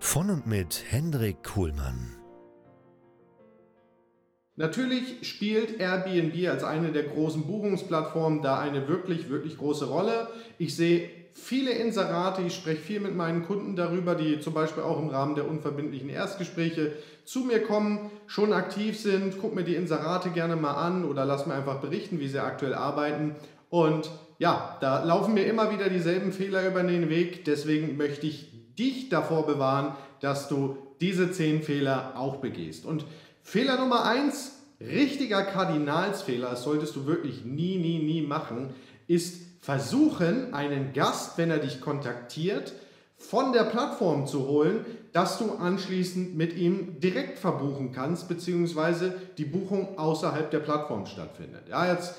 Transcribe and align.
Von 0.00 0.30
und 0.30 0.46
mit 0.46 0.84
Hendrik 0.88 1.42
Kuhlmann. 1.42 2.16
Natürlich 4.56 5.28
spielt 5.28 5.80
Airbnb 5.80 6.48
als 6.48 6.64
eine 6.64 6.92
der 6.92 7.02
großen 7.02 7.46
Buchungsplattformen 7.46 8.40
da 8.40 8.58
eine 8.58 8.88
wirklich, 8.88 9.28
wirklich 9.28 9.58
große 9.58 9.86
Rolle. 9.86 10.28
Ich 10.56 10.76
sehe 10.76 11.10
viele 11.34 11.72
Inserate, 11.72 12.42
ich 12.42 12.54
spreche 12.54 12.80
viel 12.80 13.00
mit 13.00 13.14
meinen 13.16 13.44
Kunden 13.44 13.76
darüber, 13.76 14.14
die 14.14 14.40
zum 14.40 14.54
Beispiel 14.54 14.82
auch 14.82 15.00
im 15.00 15.08
Rahmen 15.08 15.34
der 15.34 15.48
unverbindlichen 15.48 16.08
Erstgespräche 16.08 16.92
zu 17.24 17.40
mir 17.40 17.62
kommen, 17.62 18.10
schon 18.26 18.52
aktiv 18.52 18.98
sind. 18.98 19.38
Guck 19.40 19.54
mir 19.54 19.64
die 19.64 19.74
Inserate 19.74 20.30
gerne 20.30 20.56
mal 20.56 20.74
an 20.74 21.04
oder 21.04 21.24
lass 21.24 21.46
mir 21.46 21.54
einfach 21.54 21.80
berichten, 21.80 22.20
wie 22.20 22.28
sie 22.28 22.42
aktuell 22.42 22.74
arbeiten. 22.74 23.34
Und 23.68 24.10
ja, 24.38 24.78
da 24.80 25.04
laufen 25.04 25.34
mir 25.34 25.44
immer 25.46 25.72
wieder 25.72 25.88
dieselben 25.90 26.32
Fehler 26.32 26.66
über 26.66 26.82
den 26.82 27.10
Weg. 27.10 27.44
Deswegen 27.44 27.96
möchte 27.96 28.26
ich 28.26 28.57
dich 28.78 29.08
davor 29.08 29.46
bewahren, 29.46 29.94
dass 30.20 30.48
du 30.48 30.76
diese 31.00 31.30
zehn 31.32 31.62
Fehler 31.62 32.14
auch 32.16 32.36
begehst. 32.36 32.86
Und 32.86 33.04
Fehler 33.42 33.78
Nummer 33.78 34.04
eins, 34.04 34.52
richtiger 34.80 35.42
Kardinalsfehler, 35.42 36.50
das 36.50 36.62
solltest 36.62 36.94
du 36.96 37.06
wirklich 37.06 37.44
nie, 37.44 37.78
nie, 37.78 37.98
nie 37.98 38.22
machen, 38.22 38.70
ist 39.06 39.42
versuchen, 39.60 40.54
einen 40.54 40.92
Gast, 40.92 41.36
wenn 41.38 41.50
er 41.50 41.58
dich 41.58 41.80
kontaktiert, 41.80 42.72
von 43.16 43.52
der 43.52 43.64
Plattform 43.64 44.26
zu 44.26 44.46
holen, 44.46 44.86
dass 45.12 45.38
du 45.38 45.52
anschließend 45.52 46.36
mit 46.36 46.56
ihm 46.56 47.00
direkt 47.00 47.38
verbuchen 47.38 47.90
kannst, 47.92 48.28
beziehungsweise 48.28 49.14
die 49.36 49.44
Buchung 49.44 49.98
außerhalb 49.98 50.50
der 50.50 50.60
Plattform 50.60 51.06
stattfindet. 51.06 51.68
Ja, 51.68 51.92
jetzt 51.92 52.14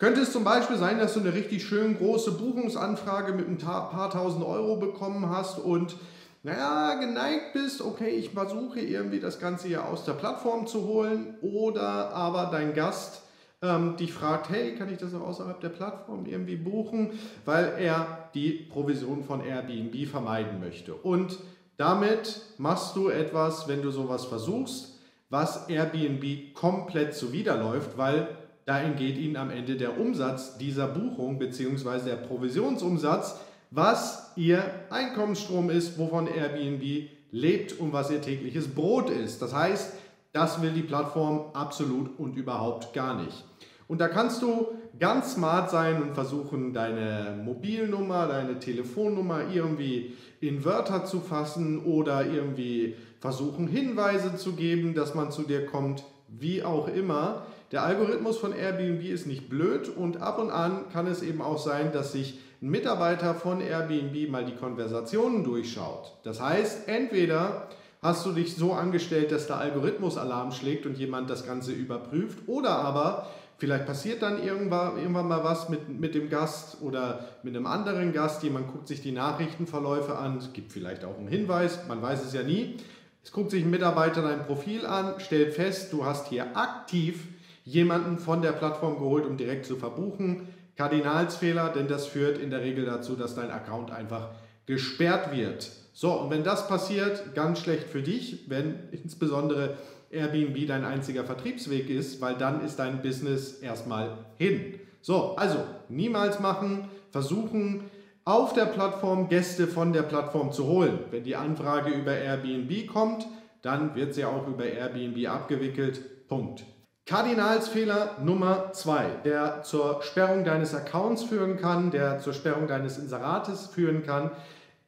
könnte 0.00 0.22
es 0.22 0.32
zum 0.32 0.42
Beispiel 0.42 0.78
sein, 0.78 0.98
dass 0.98 1.14
du 1.14 1.20
eine 1.20 1.34
richtig 1.34 1.64
schön 1.64 1.96
große 1.96 2.32
Buchungsanfrage 2.32 3.32
mit 3.34 3.48
ein 3.48 3.58
paar 3.58 4.10
tausend 4.10 4.44
Euro 4.44 4.76
bekommen 4.76 5.28
hast 5.28 5.60
und 5.60 5.94
naja, 6.42 6.94
geneigt 6.98 7.52
bist, 7.52 7.82
okay, 7.82 8.08
ich 8.08 8.30
versuche 8.30 8.80
irgendwie 8.80 9.20
das 9.20 9.38
Ganze 9.38 9.68
hier 9.68 9.84
aus 9.84 10.04
der 10.04 10.14
Plattform 10.14 10.66
zu 10.66 10.86
holen 10.86 11.34
oder 11.42 12.14
aber 12.14 12.48
dein 12.50 12.72
Gast 12.72 13.22
ähm, 13.60 13.96
dich 13.98 14.14
fragt, 14.14 14.48
hey, 14.48 14.74
kann 14.74 14.90
ich 14.90 14.96
das 14.96 15.14
auch 15.14 15.20
außerhalb 15.20 15.60
der 15.60 15.68
Plattform 15.68 16.24
irgendwie 16.24 16.56
buchen, 16.56 17.10
weil 17.44 17.74
er 17.78 18.30
die 18.32 18.52
Provision 18.52 19.22
von 19.22 19.44
Airbnb 19.44 20.08
vermeiden 20.08 20.60
möchte. 20.60 20.94
Und 20.94 21.38
damit 21.76 22.40
machst 22.56 22.96
du 22.96 23.10
etwas, 23.10 23.68
wenn 23.68 23.82
du 23.82 23.90
sowas 23.90 24.24
versuchst, 24.24 24.98
was 25.28 25.68
Airbnb 25.68 26.54
komplett 26.54 27.14
zuwiderläuft, 27.14 27.98
weil 27.98 28.28
da 28.70 28.80
entgeht 28.80 29.18
Ihnen 29.18 29.36
am 29.36 29.50
Ende 29.50 29.74
der 29.74 29.98
Umsatz 29.98 30.56
dieser 30.56 30.86
Buchung 30.86 31.40
bzw. 31.40 32.04
der 32.04 32.14
Provisionsumsatz, 32.14 33.40
was 33.72 34.30
Ihr 34.36 34.62
Einkommensstrom 34.90 35.70
ist, 35.70 35.98
wovon 35.98 36.28
Airbnb 36.28 37.08
lebt 37.32 37.80
und 37.80 37.92
was 37.92 38.12
Ihr 38.12 38.22
tägliches 38.22 38.68
Brot 38.68 39.10
ist. 39.10 39.42
Das 39.42 39.52
heißt, 39.52 39.92
das 40.32 40.62
will 40.62 40.70
die 40.70 40.84
Plattform 40.84 41.46
absolut 41.52 42.16
und 42.16 42.36
überhaupt 42.36 42.92
gar 42.92 43.20
nicht. 43.20 43.44
Und 43.88 44.00
da 44.00 44.06
kannst 44.06 44.40
du 44.40 44.68
ganz 45.00 45.32
smart 45.32 45.68
sein 45.68 46.00
und 46.00 46.14
versuchen, 46.14 46.72
deine 46.72 47.42
Mobilnummer, 47.44 48.28
deine 48.28 48.60
Telefonnummer 48.60 49.50
irgendwie 49.52 50.12
in 50.40 50.64
Wörter 50.64 51.04
zu 51.06 51.18
fassen 51.18 51.84
oder 51.84 52.24
irgendwie 52.24 52.94
versuchen, 53.18 53.66
Hinweise 53.66 54.36
zu 54.36 54.52
geben, 54.52 54.94
dass 54.94 55.16
man 55.16 55.32
zu 55.32 55.42
dir 55.42 55.66
kommt, 55.66 56.04
wie 56.38 56.62
auch 56.62 56.88
immer. 56.88 57.46
Der 57.72 57.82
Algorithmus 57.82 58.38
von 58.38 58.52
Airbnb 58.52 59.04
ist 59.04 59.26
nicht 59.26 59.48
blöd 59.48 59.88
und 59.88 60.22
ab 60.22 60.38
und 60.38 60.50
an 60.50 60.88
kann 60.92 61.06
es 61.06 61.22
eben 61.22 61.40
auch 61.40 61.58
sein, 61.58 61.92
dass 61.92 62.12
sich 62.12 62.38
ein 62.62 62.70
Mitarbeiter 62.70 63.34
von 63.34 63.60
Airbnb 63.60 64.30
mal 64.30 64.44
die 64.44 64.56
Konversationen 64.56 65.44
durchschaut. 65.44 66.12
Das 66.24 66.40
heißt, 66.40 66.88
entweder 66.88 67.68
hast 68.02 68.26
du 68.26 68.32
dich 68.32 68.56
so 68.56 68.72
angestellt, 68.72 69.32
dass 69.32 69.46
der 69.46 69.58
Algorithmus 69.58 70.16
Alarm 70.16 70.52
schlägt 70.52 70.86
und 70.86 70.98
jemand 70.98 71.30
das 71.30 71.46
Ganze 71.46 71.72
überprüft 71.72 72.38
oder 72.46 72.70
aber 72.70 73.28
vielleicht 73.58 73.86
passiert 73.86 74.22
dann 74.22 74.42
irgendwann, 74.42 74.96
irgendwann 74.96 75.28
mal 75.28 75.44
was 75.44 75.68
mit, 75.68 75.88
mit 75.88 76.14
dem 76.14 76.30
Gast 76.30 76.78
oder 76.80 77.26
mit 77.42 77.54
einem 77.54 77.66
anderen 77.66 78.12
Gast. 78.12 78.42
Jemand 78.42 78.68
guckt 78.72 78.88
sich 78.88 79.02
die 79.02 79.12
Nachrichtenverläufe 79.12 80.16
an, 80.16 80.40
gibt 80.52 80.72
vielleicht 80.72 81.04
auch 81.04 81.18
einen 81.18 81.28
Hinweis, 81.28 81.80
man 81.86 82.00
weiß 82.00 82.24
es 82.24 82.32
ja 82.32 82.42
nie. 82.42 82.76
Es 83.22 83.32
guckt 83.32 83.50
sich 83.50 83.64
ein 83.64 83.70
Mitarbeiter 83.70 84.22
dein 84.22 84.46
Profil 84.46 84.86
an, 84.86 85.20
stellt 85.20 85.54
fest, 85.54 85.92
du 85.92 86.04
hast 86.04 86.28
hier 86.28 86.56
aktiv 86.56 87.26
jemanden 87.64 88.18
von 88.18 88.42
der 88.42 88.52
Plattform 88.52 88.98
geholt, 88.98 89.26
um 89.26 89.36
direkt 89.36 89.66
zu 89.66 89.76
verbuchen. 89.76 90.48
Kardinalsfehler, 90.76 91.68
denn 91.68 91.88
das 91.88 92.06
führt 92.06 92.38
in 92.38 92.50
der 92.50 92.62
Regel 92.62 92.86
dazu, 92.86 93.14
dass 93.14 93.34
dein 93.34 93.50
Account 93.50 93.90
einfach 93.90 94.30
gesperrt 94.64 95.32
wird. 95.32 95.70
So, 95.92 96.12
und 96.12 96.30
wenn 96.30 96.44
das 96.44 96.68
passiert, 96.68 97.34
ganz 97.34 97.60
schlecht 97.60 97.84
für 97.84 98.02
dich, 98.02 98.48
wenn 98.48 98.88
insbesondere 98.92 99.76
Airbnb 100.10 100.66
dein 100.66 100.84
einziger 100.84 101.24
Vertriebsweg 101.24 101.90
ist, 101.90 102.20
weil 102.20 102.36
dann 102.36 102.64
ist 102.64 102.78
dein 102.78 103.02
Business 103.02 103.58
erstmal 103.58 104.16
hin. 104.38 104.80
So, 105.02 105.36
also 105.36 105.58
niemals 105.88 106.40
machen, 106.40 106.88
versuchen 107.10 107.89
auf 108.24 108.52
der 108.52 108.66
Plattform 108.66 109.28
Gäste 109.28 109.66
von 109.66 109.92
der 109.92 110.02
Plattform 110.02 110.52
zu 110.52 110.66
holen. 110.66 110.98
Wenn 111.10 111.24
die 111.24 111.36
Anfrage 111.36 111.90
über 111.90 112.16
Airbnb 112.16 112.86
kommt, 112.86 113.26
dann 113.62 113.94
wird 113.94 114.14
sie 114.14 114.24
auch 114.24 114.46
über 114.46 114.64
Airbnb 114.64 115.28
abgewickelt. 115.28 116.28
Punkt. 116.28 116.64
Kardinalsfehler 117.06 118.18
Nummer 118.22 118.72
zwei, 118.72 119.06
der 119.24 119.62
zur 119.62 120.02
Sperrung 120.02 120.44
deines 120.44 120.74
Accounts 120.74 121.24
führen 121.24 121.56
kann, 121.56 121.90
der 121.90 122.20
zur 122.20 122.32
Sperrung 122.32 122.68
deines 122.68 122.98
Inserates 122.98 123.66
führen 123.66 124.04
kann, 124.04 124.30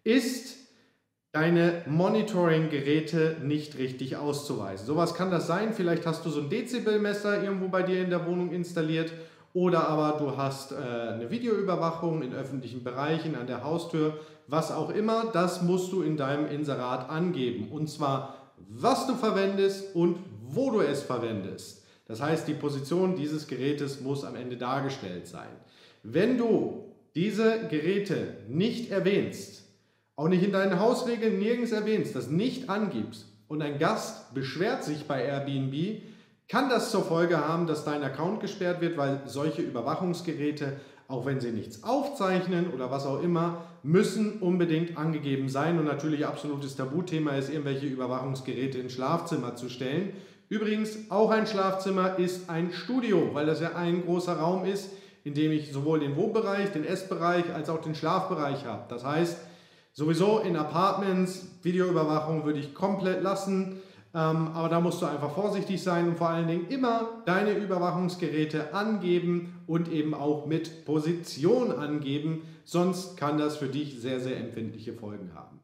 ist 0.04 0.58
deine 1.32 1.82
Monitoring-Geräte 1.86 3.38
nicht 3.42 3.78
richtig 3.78 4.16
auszuweisen. 4.16 4.86
Sowas 4.86 5.14
kann 5.14 5.30
das 5.30 5.46
sein. 5.46 5.72
Vielleicht 5.72 6.06
hast 6.06 6.24
du 6.24 6.30
so 6.30 6.42
ein 6.42 6.50
Dezibelmesser 6.50 7.42
irgendwo 7.42 7.68
bei 7.68 7.82
dir 7.82 8.02
in 8.02 8.10
der 8.10 8.26
Wohnung 8.26 8.52
installiert 8.52 9.12
oder 9.54 9.88
aber 9.88 10.18
du 10.18 10.36
hast 10.36 10.72
äh, 10.72 10.76
eine 10.76 11.30
Videoüberwachung 11.30 12.22
in 12.22 12.32
öffentlichen 12.32 12.82
Bereichen, 12.82 13.34
an 13.34 13.46
der 13.46 13.62
Haustür, 13.62 14.18
was 14.46 14.72
auch 14.72 14.90
immer. 14.90 15.26
Das 15.32 15.62
musst 15.62 15.92
du 15.92 16.02
in 16.02 16.16
deinem 16.16 16.46
Inserat 16.46 17.10
angeben. 17.10 17.68
Und 17.70 17.88
zwar, 17.88 18.36
was 18.56 19.06
du 19.06 19.14
verwendest 19.14 19.94
und 19.94 20.18
wo 20.42 20.70
du 20.70 20.80
es 20.80 21.02
verwendest. 21.02 21.82
Das 22.06 22.20
heißt, 22.20 22.48
die 22.48 22.54
Position 22.54 23.16
dieses 23.16 23.46
Gerätes 23.46 24.00
muss 24.00 24.24
am 24.24 24.36
Ende 24.36 24.56
dargestellt 24.56 25.26
sein. 25.26 25.48
Wenn 26.02 26.38
du 26.38 26.84
diese 27.14 27.68
Geräte 27.68 28.38
nicht 28.48 28.90
erwähnst, 28.90 29.64
auch 30.16 30.28
nicht 30.28 30.42
in 30.42 30.52
deinen 30.52 30.78
Hausregeln 30.80 31.38
nirgends 31.38 31.72
erwähnst, 31.72 32.16
das 32.16 32.28
nicht 32.28 32.68
angibst 32.68 33.26
und 33.48 33.62
ein 33.62 33.78
Gast 33.78 34.34
beschwert 34.34 34.84
sich 34.84 35.04
bei 35.04 35.24
Airbnb, 35.24 36.02
kann 36.52 36.68
das 36.68 36.90
zur 36.90 37.02
Folge 37.02 37.38
haben, 37.38 37.66
dass 37.66 37.86
dein 37.86 38.02
Account 38.02 38.40
gesperrt 38.40 38.82
wird, 38.82 38.98
weil 38.98 39.22
solche 39.24 39.62
Überwachungsgeräte, 39.62 40.74
auch 41.08 41.24
wenn 41.24 41.40
sie 41.40 41.50
nichts 41.50 41.82
aufzeichnen 41.82 42.74
oder 42.74 42.90
was 42.90 43.06
auch 43.06 43.22
immer, 43.22 43.62
müssen 43.82 44.34
unbedingt 44.40 44.98
angegeben 44.98 45.48
sein. 45.48 45.78
Und 45.78 45.86
natürlich 45.86 46.26
absolutes 46.26 46.76
Tabuthema 46.76 47.30
ist, 47.30 47.48
irgendwelche 47.48 47.86
Überwachungsgeräte 47.86 48.78
ins 48.78 48.92
Schlafzimmer 48.92 49.56
zu 49.56 49.70
stellen. 49.70 50.12
Übrigens, 50.50 51.10
auch 51.10 51.30
ein 51.30 51.46
Schlafzimmer 51.46 52.18
ist 52.18 52.50
ein 52.50 52.70
Studio, 52.70 53.30
weil 53.32 53.46
das 53.46 53.62
ja 53.62 53.74
ein 53.74 54.04
großer 54.04 54.34
Raum 54.34 54.66
ist, 54.66 54.90
in 55.24 55.32
dem 55.32 55.52
ich 55.52 55.72
sowohl 55.72 56.00
den 56.00 56.16
Wohnbereich, 56.16 56.70
den 56.70 56.84
Essbereich 56.84 57.46
als 57.54 57.70
auch 57.70 57.80
den 57.80 57.94
Schlafbereich 57.94 58.66
habe. 58.66 58.82
Das 58.90 59.06
heißt, 59.06 59.38
sowieso 59.94 60.40
in 60.40 60.56
Apartments, 60.56 61.46
Videoüberwachung 61.62 62.44
würde 62.44 62.58
ich 62.58 62.74
komplett 62.74 63.22
lassen. 63.22 63.80
Ähm, 64.14 64.48
aber 64.54 64.68
da 64.68 64.80
musst 64.80 65.00
du 65.00 65.06
einfach 65.06 65.34
vorsichtig 65.34 65.82
sein 65.82 66.08
und 66.08 66.18
vor 66.18 66.28
allen 66.28 66.46
Dingen 66.46 66.68
immer 66.68 67.22
deine 67.24 67.52
Überwachungsgeräte 67.52 68.74
angeben 68.74 69.54
und 69.66 69.90
eben 69.90 70.12
auch 70.12 70.44
mit 70.44 70.84
Position 70.84 71.72
angeben, 71.72 72.42
sonst 72.64 73.16
kann 73.16 73.38
das 73.38 73.56
für 73.56 73.68
dich 73.68 74.00
sehr, 74.00 74.20
sehr 74.20 74.36
empfindliche 74.36 74.92
Folgen 74.92 75.30
haben. 75.34 75.60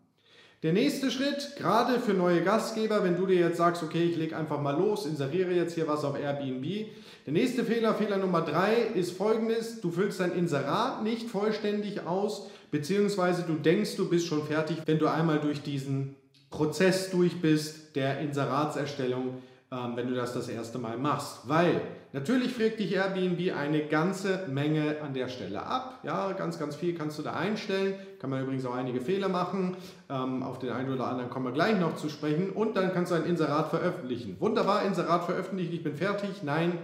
Der 0.64 0.72
nächste 0.72 1.12
Schritt, 1.12 1.54
gerade 1.56 2.00
für 2.00 2.14
neue 2.14 2.42
Gastgeber, 2.42 3.04
wenn 3.04 3.16
du 3.16 3.26
dir 3.26 3.38
jetzt 3.38 3.58
sagst, 3.58 3.84
okay, 3.84 4.02
ich 4.02 4.16
lege 4.16 4.36
einfach 4.36 4.60
mal 4.60 4.76
los, 4.76 5.06
inseriere 5.06 5.52
jetzt 5.52 5.74
hier 5.74 5.86
was 5.86 6.02
auf 6.02 6.18
Airbnb. 6.18 6.86
Der 7.26 7.32
nächste 7.32 7.62
Fehler, 7.62 7.94
Fehler 7.94 8.16
Nummer 8.16 8.40
drei, 8.40 8.74
ist 8.94 9.16
folgendes, 9.16 9.80
du 9.80 9.92
füllst 9.92 10.18
dein 10.18 10.32
Inserat 10.32 11.04
nicht 11.04 11.28
vollständig 11.28 12.06
aus, 12.06 12.48
beziehungsweise 12.72 13.42
du 13.42 13.54
denkst, 13.54 13.94
du 13.94 14.08
bist 14.08 14.26
schon 14.26 14.44
fertig, 14.44 14.78
wenn 14.86 14.98
du 14.98 15.06
einmal 15.06 15.38
durch 15.38 15.62
diesen 15.62 16.16
Prozess 16.50 17.10
durch 17.10 17.40
bist 17.40 17.94
der 17.94 18.20
Inseratserstellung, 18.20 19.42
ähm, 19.70 19.92
wenn 19.96 20.08
du 20.08 20.14
das 20.14 20.32
das 20.32 20.48
erste 20.48 20.78
Mal 20.78 20.96
machst. 20.96 21.48
Weil 21.48 21.82
natürlich 22.12 22.54
fragt 22.54 22.80
dich 22.80 22.94
Airbnb 22.94 23.54
eine 23.54 23.86
ganze 23.86 24.46
Menge 24.48 24.96
an 25.02 25.12
der 25.12 25.28
Stelle 25.28 25.62
ab. 25.62 26.00
Ja, 26.04 26.32
ganz, 26.32 26.58
ganz 26.58 26.74
viel 26.74 26.94
kannst 26.94 27.18
du 27.18 27.22
da 27.22 27.34
einstellen. 27.34 27.94
Kann 28.18 28.30
man 28.30 28.42
übrigens 28.42 28.64
auch 28.64 28.74
einige 28.74 29.00
Fehler 29.00 29.28
machen. 29.28 29.76
Ähm, 30.08 30.42
auf 30.42 30.58
den 30.58 30.70
einen 30.70 30.92
oder 30.92 31.06
anderen 31.06 31.28
kommen 31.28 31.46
wir 31.46 31.52
gleich 31.52 31.78
noch 31.78 31.96
zu 31.96 32.08
sprechen. 32.08 32.50
Und 32.50 32.76
dann 32.76 32.94
kannst 32.94 33.12
du 33.12 33.16
ein 33.16 33.24
Inserat 33.24 33.68
veröffentlichen. 33.68 34.36
Wunderbar, 34.40 34.84
Inserat 34.84 35.24
veröffentlichen, 35.24 35.74
ich 35.74 35.82
bin 35.82 35.94
fertig. 35.94 36.42
Nein, 36.42 36.78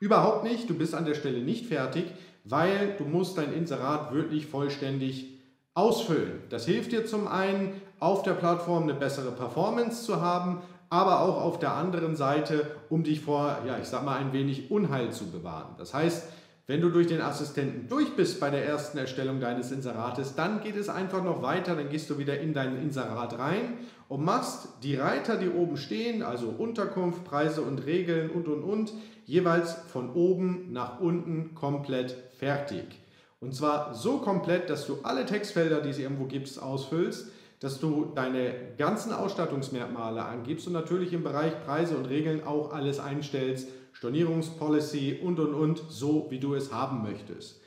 überhaupt 0.00 0.44
nicht. 0.44 0.70
Du 0.70 0.74
bist 0.74 0.94
an 0.94 1.04
der 1.04 1.14
Stelle 1.14 1.40
nicht 1.40 1.66
fertig, 1.66 2.06
weil 2.44 2.94
du 2.96 3.04
musst 3.04 3.36
dein 3.36 3.52
Inserat 3.52 4.14
wirklich 4.14 4.46
vollständig 4.46 5.33
ausfüllen. 5.74 6.42
Das 6.50 6.64
hilft 6.66 6.92
dir 6.92 7.04
zum 7.04 7.26
einen, 7.28 7.80
auf 8.00 8.22
der 8.22 8.32
Plattform 8.32 8.84
eine 8.84 8.94
bessere 8.94 9.32
Performance 9.32 10.04
zu 10.04 10.20
haben, 10.20 10.62
aber 10.90 11.20
auch 11.20 11.42
auf 11.42 11.58
der 11.58 11.72
anderen 11.72 12.16
Seite, 12.16 12.70
um 12.88 13.02
dich 13.02 13.20
vor, 13.20 13.58
ja, 13.66 13.78
ich 13.78 13.88
sag 13.88 14.04
mal, 14.04 14.18
ein 14.18 14.32
wenig 14.32 14.70
Unheil 14.70 15.10
zu 15.10 15.30
bewahren. 15.30 15.74
Das 15.78 15.92
heißt, 15.94 16.28
wenn 16.66 16.80
du 16.80 16.88
durch 16.88 17.08
den 17.08 17.20
Assistenten 17.20 17.88
durch 17.88 18.16
bist 18.16 18.40
bei 18.40 18.48
der 18.48 18.64
ersten 18.64 18.96
Erstellung 18.96 19.38
deines 19.38 19.70
Inserates, 19.70 20.34
dann 20.34 20.62
geht 20.62 20.76
es 20.76 20.88
einfach 20.88 21.22
noch 21.22 21.42
weiter, 21.42 21.74
dann 21.74 21.90
gehst 21.90 22.08
du 22.08 22.16
wieder 22.16 22.40
in 22.40 22.54
dein 22.54 22.80
Inserat 22.80 23.38
rein 23.38 23.78
und 24.08 24.24
machst 24.24 24.68
die 24.82 24.96
Reiter, 24.96 25.36
die 25.36 25.50
oben 25.50 25.76
stehen, 25.76 26.22
also 26.22 26.48
Unterkunft, 26.48 27.24
Preise 27.24 27.60
und 27.60 27.84
Regeln 27.84 28.30
und 28.30 28.48
und 28.48 28.62
und, 28.62 28.92
jeweils 29.26 29.74
von 29.92 30.14
oben 30.14 30.72
nach 30.72 31.00
unten 31.00 31.54
komplett 31.54 32.16
fertig. 32.38 33.03
Und 33.44 33.54
zwar 33.54 33.94
so 33.94 34.18
komplett, 34.18 34.70
dass 34.70 34.86
du 34.86 35.00
alle 35.02 35.26
Textfelder, 35.26 35.82
die 35.82 35.90
es 35.90 35.98
irgendwo 35.98 36.24
gibt, 36.24 36.58
ausfüllst, 36.58 37.28
dass 37.60 37.78
du 37.78 38.06
deine 38.14 38.54
ganzen 38.78 39.12
Ausstattungsmerkmale 39.12 40.24
angibst 40.24 40.66
und 40.66 40.72
natürlich 40.72 41.12
im 41.12 41.22
Bereich 41.22 41.52
Preise 41.66 41.94
und 41.98 42.06
Regeln 42.06 42.46
auch 42.46 42.72
alles 42.72 42.98
einstellst, 42.98 43.68
Stornierungspolicy 43.92 45.20
und 45.22 45.38
und 45.40 45.52
und, 45.52 45.82
so 45.90 46.26
wie 46.30 46.40
du 46.40 46.54
es 46.54 46.72
haben 46.72 47.02
möchtest. 47.02 47.60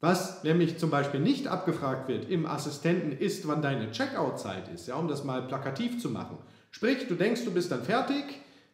Was 0.00 0.44
nämlich 0.44 0.78
zum 0.78 0.90
Beispiel 0.90 1.18
nicht 1.18 1.48
abgefragt 1.48 2.08
wird 2.08 2.30
im 2.30 2.46
Assistenten 2.46 3.10
ist, 3.10 3.48
wann 3.48 3.60
deine 3.60 3.90
Checkout-Zeit 3.90 4.68
ist, 4.72 4.86
ja, 4.86 4.94
um 4.94 5.08
das 5.08 5.24
mal 5.24 5.42
plakativ 5.42 6.00
zu 6.00 6.10
machen. 6.10 6.38
Sprich, 6.70 7.08
du 7.08 7.16
denkst, 7.16 7.44
du 7.44 7.50
bist 7.50 7.72
dann 7.72 7.82
fertig 7.82 8.22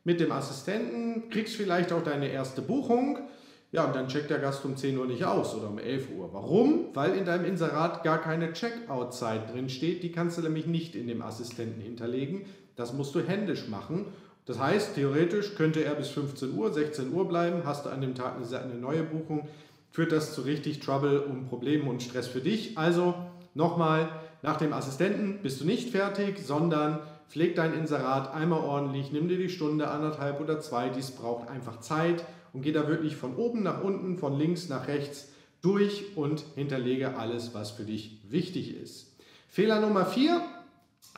mit 0.05 0.21
dem 0.21 0.31
Assistenten, 0.31 1.31
kriegst 1.31 1.57
vielleicht 1.57 1.91
auch 1.91 2.05
deine 2.05 2.29
erste 2.29 2.61
Buchung 2.61 3.19
ja, 3.75 3.87
und 3.87 3.97
dann 3.97 4.07
checkt 4.07 4.31
der 4.31 4.39
Gast 4.39 4.65
um 4.65 4.77
10 4.77 4.97
Uhr 4.97 5.07
nicht 5.07 5.25
aus 5.25 5.53
oder 5.57 5.69
um 5.69 5.81
11 5.81 6.11
Uhr. 6.17 6.33
Warum? 6.33 6.91
Weil 6.95 7.17
in 7.17 7.25
deinem 7.25 7.45
Inserat 7.45 8.05
gar 8.05 8.21
keine 8.21 8.53
Checkout-Zeit 8.53 9.53
drin 9.53 9.69
steht. 9.69 10.05
Die 10.05 10.13
kannst 10.13 10.39
du 10.39 10.43
nämlich 10.43 10.67
nicht 10.67 10.95
in 10.95 11.09
dem 11.09 11.23
Assistenten 11.23 11.81
hinterlegen. 11.81 12.43
Das 12.77 12.93
musst 12.93 13.17
du 13.17 13.21
händisch 13.21 13.67
machen. 13.67 14.07
Das 14.47 14.61
heißt, 14.61 14.95
theoretisch 14.95 15.57
könnte 15.57 15.83
er 15.83 15.97
bis 15.97 16.11
15 16.11 16.57
Uhr, 16.57 16.73
16 16.73 17.13
Uhr 17.13 17.27
bleiben. 17.27 17.63
Hast 17.65 17.85
du 17.85 17.91
an 17.91 18.01
dem 18.01 18.15
Tag 18.15 18.37
eine 18.37 18.75
neue 18.77 19.03
Buchung, 19.03 19.49
führt 19.91 20.13
das 20.13 20.35
zu 20.35 20.43
richtig 20.43 20.79
Trouble 20.79 21.23
und 21.23 21.49
Problemen 21.49 21.89
und 21.89 22.01
Stress 22.01 22.29
für 22.29 22.41
dich. 22.41 22.79
Also 22.79 23.17
nochmal, 23.55 24.09
nach 24.43 24.57
dem 24.57 24.73
Assistenten 24.73 25.41
bist 25.43 25.61
du 25.61 25.65
nicht 25.65 25.91
fertig, 25.91 26.39
sondern 26.39 27.01
pfleg 27.29 27.57
dein 27.57 27.75
Inserat 27.75 28.33
einmal 28.33 28.61
ordentlich, 28.61 29.11
nimm 29.11 29.27
dir 29.27 29.39
die 29.39 29.49
Stunde, 29.49 29.89
anderthalb 29.89 30.41
oder 30.41 30.61
zwei, 30.61 30.91
dies 30.91 31.11
braucht 31.11 31.49
einfach 31.49 31.81
Zeit 31.81 32.25
und 32.55 32.63
gehe 32.63 32.73
da 32.73 32.89
wirklich 32.89 33.17
von 33.17 33.37
oben 33.37 33.63
nach 33.63 33.83
unten, 33.83 34.17
von 34.17 34.39
links 34.39 34.71
nach 34.71 34.89
rechts 34.89 35.29
durch 35.61 36.17
und 36.17 36.45
hinterlege 36.55 37.19
alles, 37.19 37.53
was 37.53 37.73
für 37.73 37.85
dich 37.85 38.21
wichtig 38.29 38.81
ist. 38.81 39.17
Fehler 39.49 39.81
Nummer 39.81 40.07
vier, 40.07 40.41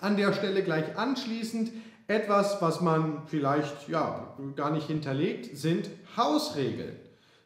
an 0.01 0.17
der 0.17 0.33
Stelle 0.33 0.65
gleich 0.65 0.97
anschließend, 0.97 1.71
etwas, 2.09 2.63
was 2.63 2.81
man 2.81 3.23
vielleicht 3.27 3.89
ja, 3.89 4.35
gar 4.55 4.71
nicht 4.71 4.87
hinterlegt, 4.87 5.57
sind 5.57 5.91
Hausregeln. 6.17 6.97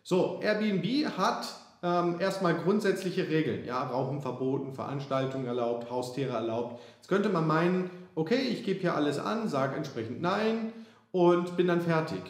So, 0.02 0.40
Airbnb 0.42 1.16
hat 1.16 1.48
ähm, 1.82 2.16
erstmal 2.20 2.54
grundsätzliche 2.54 3.28
Regeln. 3.28 3.64
Ja, 3.64 3.82
Rauchen 3.84 4.20
verboten, 4.20 4.75
Veranstaltungen 4.75 5.46
erlaubt, 5.46 5.90
Haustiere 5.90 6.34
erlaubt. 6.34 6.81
Jetzt 6.96 7.08
könnte 7.08 7.31
man 7.31 7.46
meinen, 7.46 7.90
okay, 8.14 8.40
ich 8.50 8.64
gebe 8.64 8.81
hier 8.81 8.94
alles 8.94 9.19
an, 9.19 9.48
sage 9.48 9.76
entsprechend 9.76 10.20
Nein 10.20 10.72
und 11.10 11.56
bin 11.56 11.66
dann 11.66 11.81
fertig. 11.81 12.20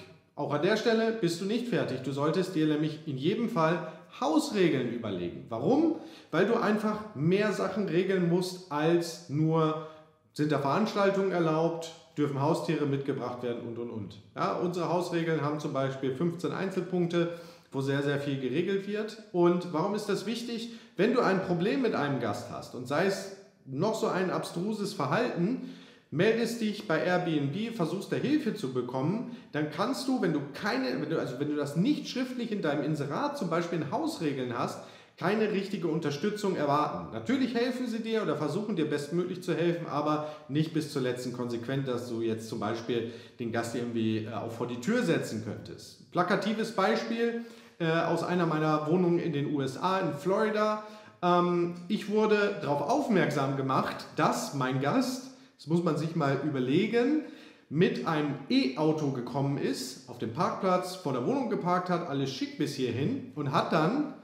Auch 0.41 0.55
an 0.55 0.63
der 0.63 0.79
Stelle 0.79 1.13
bist 1.13 1.39
du 1.43 1.45
nicht 1.45 1.69
fertig. 1.69 2.01
Du 2.03 2.13
solltest 2.13 2.55
dir 2.55 2.67
nämlich 2.67 3.01
in 3.05 3.19
jedem 3.19 3.51
Fall 3.51 3.93
Hausregeln 4.23 4.91
überlegen. 4.91 5.45
Warum? 5.51 5.97
Weil 6.31 6.47
du 6.47 6.55
einfach 6.55 7.15
mehr 7.15 7.53
Sachen 7.53 7.91
regeln 7.91 8.31
musst 8.31 8.73
als 8.73 9.29
nur 9.29 9.87
sind 10.33 10.51
da 10.51 10.59
Veranstaltungen 10.59 11.33
erlaubt, 11.33 11.93
dürfen 12.17 12.41
Haustiere 12.41 12.87
mitgebracht 12.87 13.43
werden 13.43 13.69
und 13.69 13.79
und 13.79 13.91
und. 13.91 14.23
Ja, 14.35 14.55
unsere 14.55 14.89
Hausregeln 14.89 15.43
haben 15.43 15.61
zum 15.61 15.75
Beispiel 15.75 16.15
15 16.15 16.53
Einzelpunkte, 16.53 17.35
wo 17.71 17.83
sehr, 17.83 18.03
sehr 18.03 18.19
viel 18.19 18.41
geregelt 18.41 18.89
wird. 18.89 19.23
Und 19.33 19.75
warum 19.75 19.95
ist 19.95 20.09
das 20.09 20.25
wichtig? 20.25 20.73
Wenn 20.97 21.13
du 21.13 21.21
ein 21.21 21.43
Problem 21.43 21.83
mit 21.83 21.95
einem 21.95 22.19
Gast 22.19 22.51
hast 22.51 22.75
und 22.75 22.89
sei 22.89 23.05
es 23.05 23.37
noch 23.67 23.95
so 23.95 24.07
ein 24.07 24.31
abstruses 24.31 24.95
Verhalten, 24.95 25.69
meldest 26.11 26.61
dich 26.61 26.89
bei 26.89 27.05
Airbnb, 27.05 27.75
versuchst 27.75 28.11
da 28.11 28.17
Hilfe 28.17 28.55
zu 28.55 28.73
bekommen, 28.73 29.37
dann 29.53 29.71
kannst 29.71 30.09
du, 30.09 30.21
wenn 30.21 30.33
du 30.33 30.41
keine, 30.53 31.01
wenn 31.01 31.09
du, 31.09 31.19
also 31.19 31.39
wenn 31.39 31.49
du 31.49 31.57
das 31.57 31.77
nicht 31.77 32.09
schriftlich 32.09 32.51
in 32.51 32.63
deinem 32.63 32.83
Inserat 32.83 33.39
zum 33.39 33.49
Beispiel 33.49 33.81
in 33.81 33.91
Hausregeln 33.91 34.59
hast, 34.59 34.81
keine 35.21 35.53
richtige 35.53 35.87
Unterstützung 35.87 36.57
erwarten. 36.57 37.13
Natürlich 37.13 37.55
helfen 37.55 37.87
sie 37.87 38.01
dir 38.01 38.23
oder 38.23 38.37
versuchen 38.39 38.75
dir 38.75 38.89
bestmöglich 38.89 39.43
zu 39.43 39.55
helfen, 39.55 39.87
aber 39.87 40.31
nicht 40.49 40.73
bis 40.73 40.93
zur 40.93 41.03
letzten 41.03 41.35
Konsequenz, 41.35 41.87
dass 41.87 42.09
du 42.09 42.23
jetzt 42.23 42.49
zum 42.49 42.59
Beispiel 42.59 43.13
den 43.39 43.53
Gast 43.53 43.75
irgendwie 43.75 44.25
äh, 44.25 44.33
auch 44.33 44.51
vor 44.51 44.67
die 44.67 44.81
Tür 44.81 45.03
setzen 45.03 45.45
könntest. 45.45 46.11
Plakatives 46.11 46.73
Beispiel 46.73 47.43
äh, 47.79 47.91
aus 47.91 48.25
einer 48.25 48.47
meiner 48.47 48.87
Wohnungen 48.87 49.19
in 49.19 49.35
den 49.35 49.55
USA, 49.55 50.01
in 50.01 50.15
Florida. 50.15 50.85
Ähm, 51.23 51.75
ich 51.89 52.09
wurde 52.09 52.57
darauf 52.63 52.81
aufmerksam 52.81 53.59
gemacht, 53.59 54.07
dass 54.17 54.55
mein 54.55 54.81
Gast 54.81 55.30
das 55.61 55.67
muss 55.67 55.85
man 55.85 55.99
sich 55.99 56.17
mal 56.17 56.41
überlegen, 56.43 57.25
mit 57.69 58.07
einem 58.07 58.35
E-Auto 58.49 59.11
gekommen 59.11 59.59
ist, 59.59 60.09
auf 60.09 60.17
dem 60.17 60.33
Parkplatz 60.33 60.97
vor 60.97 61.13
der 61.13 61.27
Wohnung 61.27 61.51
geparkt 61.51 61.91
hat, 61.91 62.09
alles 62.09 62.33
schick 62.33 62.57
bis 62.57 62.75
hierhin 62.75 63.33
und 63.35 63.53
hat 63.53 63.75
dann 63.75 64.15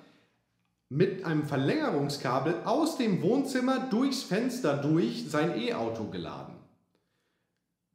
mit 0.88 1.26
einem 1.26 1.45
Verlängerungskabel 1.45 2.55
aus 2.64 2.97
dem 2.97 3.21
Wohnzimmer 3.21 3.87
durchs 3.90 4.23
Fenster 4.23 4.78
durch 4.78 5.28
sein 5.28 5.61
E-Auto 5.61 6.05
geladen. 6.05 6.55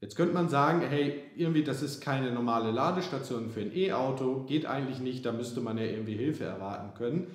Jetzt 0.02 0.16
könnte 0.16 0.36
man 0.36 0.48
sagen, 0.48 0.82
hey, 0.88 1.24
irgendwie 1.36 1.64
das 1.64 1.82
ist 1.82 2.00
keine 2.00 2.32
normale 2.32 2.70
Ladestation 2.70 3.50
für 3.50 3.62
ein 3.62 3.76
E-Auto, 3.76 4.44
geht 4.44 4.68
eigentlich 4.68 5.00
nicht, 5.00 5.26
da 5.26 5.32
müsste 5.32 5.62
man 5.62 5.80
ja 5.80 5.86
irgendwie 5.86 6.16
Hilfe 6.16 6.44
erwarten 6.44 6.94
können. 6.96 7.26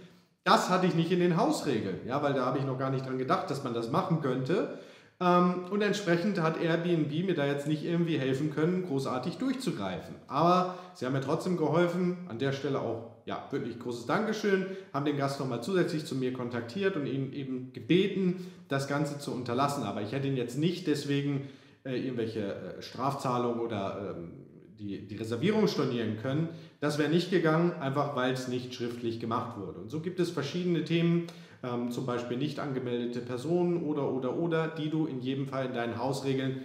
Das 0.44 0.68
hatte 0.70 0.86
ich 0.86 0.94
nicht 0.94 1.10
in 1.10 1.18
den 1.18 1.36
Hausregeln, 1.36 1.98
ja, 2.06 2.22
weil 2.22 2.34
da 2.34 2.46
habe 2.46 2.58
ich 2.58 2.64
noch 2.64 2.78
gar 2.78 2.90
nicht 2.90 3.04
dran 3.04 3.18
gedacht, 3.18 3.50
dass 3.50 3.64
man 3.64 3.75
das 3.75 3.90
machen 3.90 4.20
könnte. 4.20 4.78
Ähm, 5.18 5.64
und 5.70 5.82
entsprechend 5.82 6.40
hat 6.40 6.61
Airbnb 6.61 7.11
mir 7.25 7.35
da 7.35 7.46
jetzt 7.46 7.66
nicht 7.66 7.85
irgendwie 7.85 8.18
helfen 8.18 8.54
können, 8.54 8.87
großartig 8.87 9.37
durchzugreifen. 9.37 10.14
Aber 10.28 10.78
sie 10.94 11.06
haben 11.06 11.14
mir 11.14 11.20
trotzdem 11.20 11.56
geholfen. 11.56 12.26
An 12.28 12.38
der 12.38 12.52
Stelle 12.52 12.80
auch 12.80 13.16
ja, 13.25 13.49
wirklich 13.50 13.78
großes 13.78 14.06
Dankeschön. 14.06 14.66
Haben 14.92 15.06
den 15.06 15.16
Gast 15.16 15.40
nochmal 15.40 15.62
zusätzlich 15.62 16.04
zu 16.04 16.14
mir 16.14 16.32
kontaktiert 16.32 16.96
und 16.96 17.06
ihn 17.06 17.32
eben 17.32 17.73
gebeten, 17.73 18.46
das 18.68 18.88
Ganze 18.88 19.18
zu 19.18 19.32
unterlassen. 19.32 19.85
Aber 19.85 20.02
ich 20.02 20.12
hätte 20.12 20.28
ihn 20.28 20.37
jetzt 20.37 20.58
nicht 20.58 20.87
deswegen 20.87 21.49
äh, 21.85 21.96
irgendwelche 21.96 22.40
äh, 22.40 22.82
Strafzahlungen 22.82 23.61
oder 23.61 24.16
ähm, 24.16 24.32
die, 24.78 25.06
die 25.06 25.16
Reservierung 25.16 25.66
stornieren 25.66 26.18
können. 26.20 26.50
Das 26.80 26.99
wäre 26.99 27.08
nicht 27.08 27.30
gegangen, 27.30 27.73
einfach 27.80 28.14
weil 28.16 28.32
es 28.32 28.49
nicht 28.49 28.75
schriftlich 28.75 29.18
gemacht 29.18 29.58
wurde. 29.58 29.78
Und 29.78 29.90
so 29.90 30.00
gibt 30.00 30.20
es 30.20 30.30
verschiedene 30.30 30.85
Themen, 30.85 31.28
ähm, 31.66 31.90
zum 31.90 32.06
Beispiel 32.06 32.37
nicht 32.37 32.61
angemeldete 32.61 33.20
Personen 33.20 33.82
oder, 33.82 34.11
oder, 34.11 34.37
oder, 34.37 34.68
die 34.68 34.90
du 34.90 35.06
in 35.06 35.20
jedem 35.20 35.49
Fall 35.49 35.66
in 35.66 35.75
deinen 35.75 35.99
Hausregeln 35.99 36.62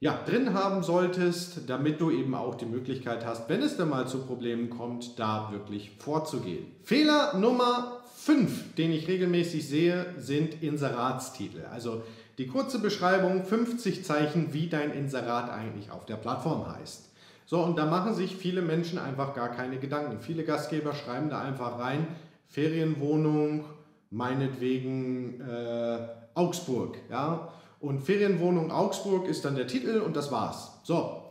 ja, 0.00 0.18
drin 0.26 0.52
haben 0.52 0.82
solltest, 0.82 1.68
damit 1.70 2.00
du 2.00 2.10
eben 2.10 2.34
auch 2.34 2.56
die 2.56 2.66
Möglichkeit 2.66 3.24
hast, 3.24 3.48
wenn 3.48 3.62
es 3.62 3.76
dann 3.76 3.88
mal 3.88 4.08
zu 4.08 4.26
Problemen 4.26 4.68
kommt, 4.68 5.18
da 5.18 5.48
wirklich 5.52 5.92
vorzugehen. 6.00 6.66
Fehler 6.82 7.38
Nummer 7.38 8.00
5, 8.16 8.74
den 8.74 8.90
ich 8.90 9.06
regelmäßig 9.06 9.66
sehe, 9.66 10.06
sind 10.18 10.62
Inseratstitel. 10.62 11.62
Also 11.70 12.02
Die 12.38 12.46
kurze 12.48 12.80
Beschreibung, 12.80 13.44
50 13.44 14.04
Zeichen, 14.04 14.52
wie 14.52 14.68
dein 14.68 14.92
Inserat 14.92 15.50
eigentlich 15.50 15.90
auf 15.92 16.06
der 16.06 16.16
Plattform 16.16 16.66
heißt. 16.74 17.10
So, 17.46 17.60
und 17.60 17.78
da 17.78 17.86
machen 17.86 18.14
sich 18.14 18.34
viele 18.34 18.62
Menschen 18.62 18.98
einfach 18.98 19.34
gar 19.34 19.50
keine 19.50 19.76
Gedanken. 19.76 20.18
Viele 20.20 20.42
Gastgeber 20.42 20.94
schreiben 20.94 21.28
da 21.28 21.40
einfach 21.42 21.78
rein, 21.78 22.06
Ferienwohnung, 22.48 23.64
meinetwegen 24.12 25.40
äh, 25.40 25.98
Augsburg. 26.34 26.98
Ja? 27.10 27.48
Und 27.80 28.02
Ferienwohnung 28.02 28.70
Augsburg 28.70 29.26
ist 29.26 29.44
dann 29.44 29.56
der 29.56 29.66
Titel 29.66 30.00
und 30.00 30.14
das 30.14 30.30
war's. 30.30 30.78
So, 30.84 31.30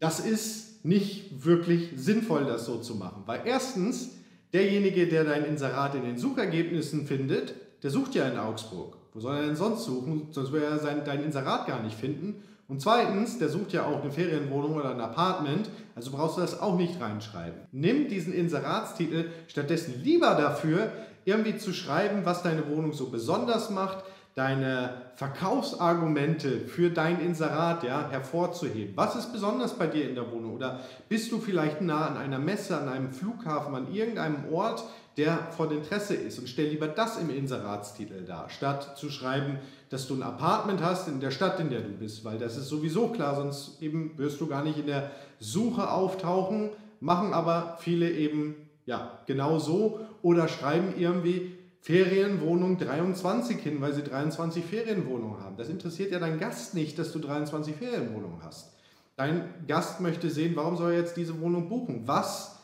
das 0.00 0.20
ist 0.20 0.84
nicht 0.84 1.44
wirklich 1.44 1.92
sinnvoll, 1.96 2.44
das 2.44 2.66
so 2.66 2.78
zu 2.78 2.96
machen. 2.96 3.22
Weil 3.26 3.42
erstens, 3.44 4.16
derjenige, 4.52 5.06
der 5.06 5.24
dein 5.24 5.44
Inserat 5.44 5.94
in 5.94 6.02
den 6.02 6.18
Suchergebnissen 6.18 7.06
findet, 7.06 7.54
der 7.82 7.90
sucht 7.90 8.14
ja 8.14 8.26
in 8.26 8.38
Augsburg. 8.38 8.96
Wo 9.12 9.20
soll 9.20 9.36
er 9.36 9.42
denn 9.46 9.56
sonst 9.56 9.84
suchen? 9.84 10.28
Sonst 10.30 10.50
würde 10.50 10.66
er 10.66 10.78
sein, 10.78 11.02
dein 11.04 11.22
Inserat 11.22 11.66
gar 11.66 11.82
nicht 11.82 11.96
finden. 11.96 12.42
Und 12.66 12.80
zweitens, 12.80 13.38
der 13.38 13.50
sucht 13.50 13.72
ja 13.72 13.84
auch 13.84 14.02
eine 14.02 14.10
Ferienwohnung 14.10 14.74
oder 14.74 14.90
ein 14.90 15.00
Apartment, 15.00 15.68
also 15.94 16.10
brauchst 16.10 16.38
du 16.38 16.40
das 16.40 16.60
auch 16.60 16.76
nicht 16.76 17.00
reinschreiben. 17.00 17.60
Nimm 17.72 18.08
diesen 18.08 18.32
Inseratstitel 18.32 19.26
stattdessen 19.48 20.02
lieber 20.02 20.34
dafür, 20.34 20.90
irgendwie 21.24 21.56
zu 21.56 21.72
schreiben, 21.72 22.24
was 22.24 22.42
deine 22.42 22.68
Wohnung 22.68 22.92
so 22.92 23.10
besonders 23.10 23.70
macht, 23.70 24.04
deine 24.34 25.02
Verkaufsargumente 25.14 26.60
für 26.66 26.90
dein 26.90 27.20
Inserat 27.20 27.84
ja, 27.84 28.08
hervorzuheben. 28.10 28.96
Was 28.96 29.14
ist 29.14 29.32
besonders 29.32 29.74
bei 29.74 29.86
dir 29.86 30.08
in 30.08 30.16
der 30.16 30.30
Wohnung? 30.32 30.54
Oder 30.54 30.80
bist 31.08 31.30
du 31.30 31.38
vielleicht 31.38 31.80
nah 31.80 32.08
an 32.08 32.16
einer 32.16 32.40
Messe, 32.40 32.76
an 32.76 32.88
einem 32.88 33.12
Flughafen, 33.12 33.74
an 33.76 33.92
irgendeinem 33.92 34.52
Ort, 34.52 34.82
der 35.16 35.38
von 35.56 35.70
Interesse 35.70 36.14
ist? 36.14 36.40
Und 36.40 36.48
stell 36.48 36.66
lieber 36.66 36.88
das 36.88 37.16
im 37.16 37.30
Inseratstitel 37.30 38.24
dar, 38.24 38.50
statt 38.50 38.98
zu 38.98 39.08
schreiben, 39.08 39.60
dass 39.88 40.08
du 40.08 40.14
ein 40.14 40.24
Apartment 40.24 40.82
hast 40.82 41.06
in 41.06 41.20
der 41.20 41.30
Stadt, 41.30 41.60
in 41.60 41.70
der 41.70 41.82
du 41.82 41.90
bist, 41.90 42.24
weil 42.24 42.38
das 42.38 42.56
ist 42.56 42.68
sowieso 42.68 43.08
klar, 43.08 43.36
sonst 43.36 43.80
eben 43.80 44.18
wirst 44.18 44.40
du 44.40 44.48
gar 44.48 44.64
nicht 44.64 44.78
in 44.78 44.86
der 44.86 45.12
Suche 45.38 45.88
auftauchen, 45.88 46.70
machen 46.98 47.32
aber 47.32 47.78
viele 47.80 48.10
eben 48.10 48.56
ja 48.86 49.18
genau 49.26 49.60
so 49.60 50.00
oder 50.24 50.48
schreiben 50.48 50.94
irgendwie 50.96 51.52
Ferienwohnung 51.82 52.78
23 52.78 53.58
hin, 53.60 53.82
weil 53.82 53.92
sie 53.92 54.02
23 54.02 54.64
Ferienwohnungen 54.64 55.40
haben. 55.40 55.58
Das 55.58 55.68
interessiert 55.68 56.12
ja 56.12 56.18
deinen 56.18 56.40
Gast 56.40 56.72
nicht, 56.72 56.98
dass 56.98 57.12
du 57.12 57.18
23 57.18 57.76
Ferienwohnungen 57.76 58.42
hast. 58.42 58.72
Dein 59.16 59.44
Gast 59.68 60.00
möchte 60.00 60.30
sehen, 60.30 60.56
warum 60.56 60.78
soll 60.78 60.92
er 60.92 60.98
jetzt 60.98 61.18
diese 61.18 61.38
Wohnung 61.42 61.68
buchen? 61.68 62.08
Was 62.08 62.58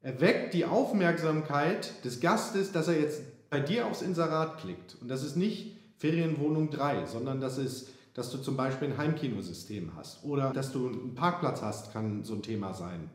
erweckt 0.00 0.54
die 0.54 0.64
Aufmerksamkeit 0.64 2.02
des 2.06 2.20
Gastes, 2.20 2.72
dass 2.72 2.88
er 2.88 2.98
jetzt 2.98 3.50
bei 3.50 3.60
dir 3.60 3.86
aufs 3.86 4.00
Inserat 4.00 4.56
klickt? 4.56 4.96
Und 5.02 5.08
das 5.08 5.22
ist 5.22 5.36
nicht 5.36 5.76
Ferienwohnung 5.98 6.70
3, 6.70 7.04
sondern 7.04 7.38
das 7.38 7.58
ist, 7.58 7.90
dass 8.14 8.30
du 8.30 8.38
zum 8.38 8.56
Beispiel 8.56 8.88
ein 8.88 8.96
Heimkinosystem 8.96 9.94
hast 9.94 10.24
oder 10.24 10.54
dass 10.54 10.72
du 10.72 10.88
einen 10.88 11.14
Parkplatz 11.14 11.60
hast, 11.60 11.92
kann 11.92 12.24
so 12.24 12.32
ein 12.32 12.42
Thema 12.42 12.72
sein. 12.72 13.10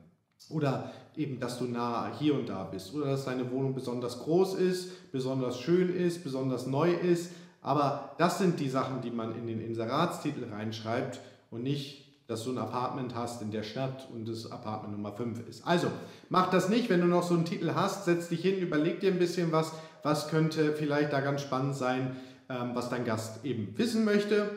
Oder 0.49 0.91
eben, 1.15 1.39
dass 1.39 1.59
du 1.59 1.65
nah 1.65 2.11
hier 2.17 2.33
und 2.33 2.49
da 2.49 2.63
bist. 2.63 2.93
Oder 2.93 3.07
dass 3.07 3.25
deine 3.25 3.51
Wohnung 3.51 3.75
besonders 3.75 4.19
groß 4.19 4.55
ist, 4.55 5.11
besonders 5.11 5.59
schön 5.59 5.93
ist, 5.93 6.23
besonders 6.23 6.65
neu 6.65 6.91
ist. 6.91 7.31
Aber 7.61 8.15
das 8.17 8.39
sind 8.39 8.59
die 8.59 8.69
Sachen, 8.69 9.01
die 9.01 9.11
man 9.11 9.35
in 9.35 9.47
den 9.47 9.59
Inseratstitel 9.59 10.45
reinschreibt 10.51 11.19
und 11.51 11.63
nicht, 11.63 12.05
dass 12.27 12.43
du 12.43 12.51
ein 12.51 12.57
Apartment 12.57 13.15
hast 13.15 13.41
in 13.41 13.51
der 13.51 13.63
Stadt 13.63 14.07
und 14.13 14.29
das 14.29 14.51
Apartment 14.51 14.95
Nummer 14.95 15.11
5 15.11 15.47
ist. 15.47 15.65
Also, 15.65 15.87
mach 16.29 16.49
das 16.51 16.69
nicht, 16.69 16.89
wenn 16.89 17.01
du 17.01 17.07
noch 17.07 17.23
so 17.23 17.33
einen 17.33 17.45
Titel 17.45 17.71
hast, 17.73 18.05
setz 18.05 18.29
dich 18.29 18.41
hin, 18.41 18.59
überleg 18.59 18.99
dir 18.99 19.11
ein 19.11 19.19
bisschen 19.19 19.51
was, 19.51 19.73
was 20.03 20.29
könnte 20.29 20.73
vielleicht 20.73 21.11
da 21.11 21.21
ganz 21.21 21.41
spannend 21.41 21.75
sein, 21.75 22.15
ähm, 22.47 22.71
was 22.75 22.89
dein 22.89 23.03
Gast 23.03 23.43
eben 23.43 23.75
wissen 23.77 24.05
möchte. 24.05 24.49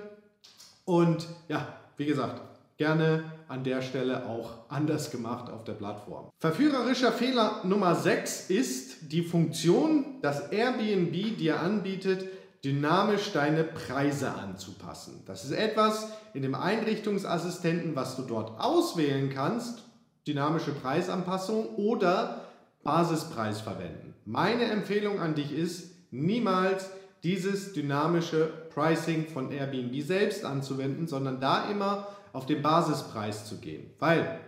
Und 0.85 1.27
ja, 1.49 1.67
wie 1.97 2.05
gesagt, 2.05 2.43
gerne 2.77 3.25
an 3.49 3.65
der 3.65 3.83
Stelle 3.83 4.27
auch 4.27 4.71
anders 4.71 5.11
gemacht 5.11 5.51
auf 5.51 5.65
der 5.65 5.75
Plattform. 5.75 6.31
Verführerischer 6.39 7.13
Fehler 7.13 7.61
Nummer 7.65 7.95
6 7.95 8.51
ist 8.51 9.13
die 9.13 9.23
Funktion, 9.23 10.21
dass 10.23 10.51
Airbnb 10.51 11.37
dir 11.37 11.61
anbietet, 11.61 12.29
dynamisch 12.65 13.33
deine 13.33 13.65
Preise 13.65 14.33
anzupassen. 14.35 15.23
Das 15.27 15.45
ist 15.45 15.53
etwas 15.53 16.13
in 16.33 16.43
dem 16.43 16.55
Einrichtungsassistenten, 16.55 17.97
was 17.97 18.17
du 18.17 18.23
dort 18.23 18.61
auswählen 18.61 19.31
kannst, 19.31 19.83
dynamische 20.27 20.73
Preisanpassung 20.73 21.75
oder 21.77 22.47
Basispreis 22.85 23.61
verwenden. 23.61 24.15
Meine 24.25 24.65
Empfehlung 24.65 25.21
an 25.21 25.35
dich 25.35 25.53
ist, 25.53 25.91
niemals 26.13 26.91
dieses 27.23 27.73
dynamische 27.73 28.53
Pricing 28.75 29.27
von 29.29 29.51
Airbnb 29.51 30.01
selbst 30.03 30.45
anzuwenden, 30.45 31.07
sondern 31.07 31.41
da 31.41 31.71
immer 31.71 32.09
auf 32.33 32.47
den 32.47 32.63
Basispreis 32.63 33.47
zu 33.47 33.59
gehen. 33.59 33.91
Weil, 33.99 34.41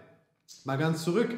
mal 0.65 0.79
ganz 0.79 1.05
zurück, 1.05 1.31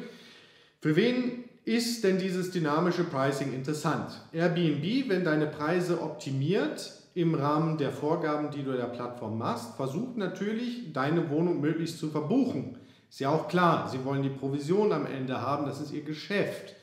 für 0.81 0.95
wen 0.95 1.43
ist 1.65 2.03
denn 2.03 2.17
dieses 2.17 2.51
dynamische 2.51 3.03
Pricing 3.03 3.53
interessant? 3.53 4.21
Airbnb, 4.31 5.09
wenn 5.09 5.23
deine 5.23 5.47
Preise 5.47 6.01
optimiert 6.01 6.93
im 7.13 7.35
Rahmen 7.35 7.77
der 7.77 7.91
Vorgaben, 7.91 8.51
die 8.51 8.63
du 8.63 8.71
der 8.71 8.85
Plattform 8.85 9.37
machst, 9.37 9.75
versucht 9.75 10.17
natürlich, 10.17 10.93
deine 10.93 11.29
Wohnung 11.29 11.59
möglichst 11.59 11.99
zu 11.99 12.09
verbuchen. 12.09 12.77
Ist 13.09 13.19
ja 13.19 13.29
auch 13.29 13.47
klar, 13.47 13.89
sie 13.89 14.05
wollen 14.05 14.23
die 14.23 14.29
Provision 14.29 14.91
am 14.91 15.05
Ende 15.05 15.41
haben, 15.41 15.65
das 15.65 15.81
ist 15.81 15.91
ihr 15.91 16.03
Geschäft. 16.03 16.75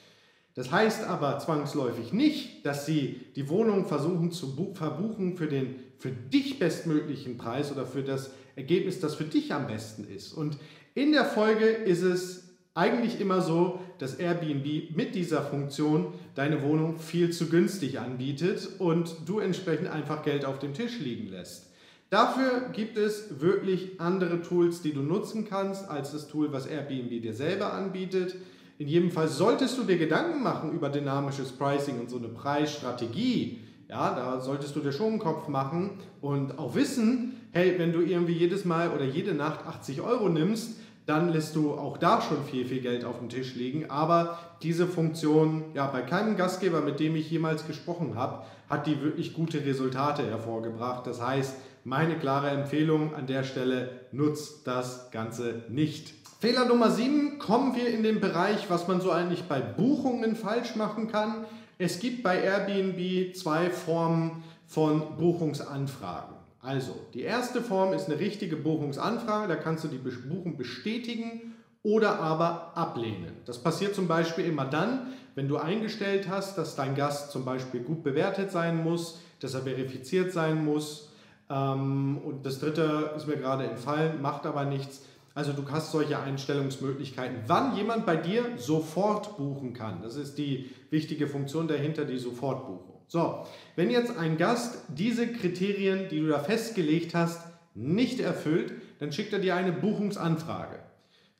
Das 0.54 0.70
heißt 0.70 1.04
aber 1.04 1.38
zwangsläufig 1.38 2.12
nicht, 2.12 2.64
dass 2.64 2.86
sie 2.86 3.20
die 3.34 3.48
Wohnung 3.48 3.86
versuchen 3.86 4.30
zu 4.30 4.72
verbuchen 4.74 5.36
für 5.36 5.48
den 5.48 5.76
für 5.98 6.10
dich 6.10 6.58
bestmöglichen 6.58 7.38
Preis 7.38 7.72
oder 7.72 7.86
für 7.86 8.02
das 8.02 8.30
Ergebnis, 8.56 9.00
das 9.00 9.14
für 9.14 9.24
dich 9.24 9.52
am 9.52 9.66
besten 9.66 10.04
ist. 10.04 10.32
Und 10.32 10.58
in 10.94 11.12
der 11.12 11.24
Folge 11.24 11.66
ist 11.66 12.02
es 12.02 12.44
eigentlich 12.74 13.20
immer 13.20 13.40
so, 13.40 13.80
dass 13.98 14.14
Airbnb 14.14 14.96
mit 14.96 15.14
dieser 15.14 15.42
Funktion 15.42 16.12
deine 16.34 16.62
Wohnung 16.62 16.98
viel 16.98 17.30
zu 17.30 17.46
günstig 17.46 18.00
anbietet 18.00 18.68
und 18.78 19.14
du 19.26 19.38
entsprechend 19.38 19.88
einfach 19.88 20.24
Geld 20.24 20.44
auf 20.44 20.58
dem 20.58 20.74
Tisch 20.74 20.98
liegen 20.98 21.28
lässt. 21.28 21.70
Dafür 22.10 22.68
gibt 22.72 22.96
es 22.96 23.40
wirklich 23.40 24.00
andere 24.00 24.42
Tools, 24.42 24.82
die 24.82 24.92
du 24.92 25.02
nutzen 25.02 25.46
kannst, 25.48 25.88
als 25.88 26.12
das 26.12 26.28
Tool, 26.28 26.52
was 26.52 26.66
Airbnb 26.66 27.22
dir 27.22 27.34
selber 27.34 27.72
anbietet. 27.72 28.36
In 28.78 28.88
jedem 28.88 29.10
Fall 29.10 29.28
solltest 29.28 29.78
du 29.78 29.84
dir 29.84 29.98
Gedanken 29.98 30.42
machen 30.42 30.72
über 30.72 30.90
dynamisches 30.90 31.52
Pricing 31.52 32.00
und 32.00 32.10
so 32.10 32.18
eine 32.18 32.28
Preisstrategie. 32.28 33.60
Ja, 33.88 34.14
da 34.14 34.40
solltest 34.40 34.74
du 34.74 34.80
dir 34.80 34.92
schon 34.92 35.12
einen 35.12 35.18
Kopf 35.18 35.48
machen 35.48 35.98
und 36.20 36.58
auch 36.58 36.74
wissen, 36.74 37.34
hey, 37.54 37.78
wenn 37.78 37.92
du 37.92 38.00
irgendwie 38.00 38.32
jedes 38.32 38.64
Mal 38.64 38.90
oder 38.90 39.04
jede 39.04 39.32
Nacht 39.32 39.66
80 39.66 40.00
Euro 40.00 40.28
nimmst, 40.28 40.72
dann 41.06 41.32
lässt 41.32 41.54
du 41.54 41.74
auch 41.74 41.98
da 41.98 42.20
schon 42.20 42.44
viel, 42.44 42.64
viel 42.64 42.80
Geld 42.80 43.04
auf 43.04 43.18
dem 43.18 43.28
Tisch 43.28 43.54
liegen. 43.54 43.90
Aber 43.90 44.38
diese 44.62 44.86
Funktion, 44.86 45.64
ja, 45.74 45.86
bei 45.86 46.02
keinem 46.02 46.36
Gastgeber, 46.36 46.80
mit 46.80 46.98
dem 46.98 47.14
ich 47.14 47.30
jemals 47.30 47.66
gesprochen 47.66 48.16
habe, 48.16 48.44
hat 48.68 48.86
die 48.86 49.00
wirklich 49.00 49.34
gute 49.34 49.64
Resultate 49.64 50.26
hervorgebracht. 50.26 51.06
Das 51.06 51.22
heißt, 51.22 51.56
meine 51.84 52.16
klare 52.16 52.48
Empfehlung 52.50 53.14
an 53.14 53.26
der 53.26 53.44
Stelle, 53.44 54.00
nutzt 54.10 54.66
das 54.66 55.10
Ganze 55.10 55.64
nicht. 55.68 56.14
Fehler 56.40 56.64
Nummer 56.64 56.90
7, 56.90 57.38
kommen 57.38 57.76
wir 57.76 57.88
in 57.88 58.02
den 58.02 58.20
Bereich, 58.20 58.68
was 58.68 58.88
man 58.88 59.00
so 59.00 59.10
eigentlich 59.10 59.44
bei 59.44 59.60
Buchungen 59.60 60.34
falsch 60.34 60.74
machen 60.74 61.08
kann. 61.08 61.44
Es 61.78 62.00
gibt 62.00 62.22
bei 62.22 62.40
Airbnb 62.40 63.36
zwei 63.36 63.70
Formen 63.70 64.42
von 64.66 65.16
Buchungsanfragen. 65.16 66.43
Also, 66.64 66.94
die 67.12 67.20
erste 67.20 67.60
Form 67.60 67.92
ist 67.92 68.06
eine 68.06 68.18
richtige 68.18 68.56
Buchungsanfrage, 68.56 69.48
da 69.48 69.56
kannst 69.56 69.84
du 69.84 69.88
die 69.88 69.98
Buchung 69.98 70.56
bestätigen 70.56 71.52
oder 71.82 72.20
aber 72.20 72.72
ablehnen. 72.74 73.34
Das 73.44 73.62
passiert 73.62 73.94
zum 73.94 74.08
Beispiel 74.08 74.46
immer 74.46 74.64
dann, 74.64 75.12
wenn 75.34 75.46
du 75.46 75.58
eingestellt 75.58 76.26
hast, 76.30 76.56
dass 76.56 76.74
dein 76.74 76.94
Gast 76.94 77.32
zum 77.32 77.44
Beispiel 77.44 77.80
gut 77.80 78.02
bewertet 78.02 78.50
sein 78.50 78.82
muss, 78.82 79.20
dass 79.40 79.52
er 79.52 79.60
verifiziert 79.60 80.32
sein 80.32 80.64
muss. 80.64 81.12
Ähm, 81.50 82.16
und 82.24 82.46
das 82.46 82.60
dritte 82.60 83.10
ist 83.14 83.26
mir 83.26 83.36
gerade 83.36 83.64
entfallen, 83.64 84.22
macht 84.22 84.46
aber 84.46 84.64
nichts. 84.64 85.02
Also 85.34 85.52
du 85.52 85.70
hast 85.70 85.92
solche 85.92 86.18
Einstellungsmöglichkeiten, 86.18 87.40
wann 87.46 87.76
jemand 87.76 88.06
bei 88.06 88.16
dir 88.16 88.42
sofort 88.56 89.36
buchen 89.36 89.74
kann. 89.74 90.00
Das 90.00 90.16
ist 90.16 90.38
die 90.38 90.70
wichtige 90.88 91.26
Funktion 91.26 91.68
dahinter, 91.68 92.06
die 92.06 92.16
Sofortbuchung. 92.16 92.93
So, 93.06 93.46
wenn 93.76 93.90
jetzt 93.90 94.16
ein 94.16 94.36
Gast 94.36 94.78
diese 94.88 95.28
Kriterien, 95.28 96.08
die 96.08 96.20
du 96.20 96.28
da 96.28 96.38
festgelegt 96.38 97.14
hast, 97.14 97.40
nicht 97.74 98.20
erfüllt, 98.20 98.72
dann 98.98 99.12
schickt 99.12 99.32
er 99.32 99.38
dir 99.38 99.56
eine 99.56 99.72
Buchungsanfrage. 99.72 100.78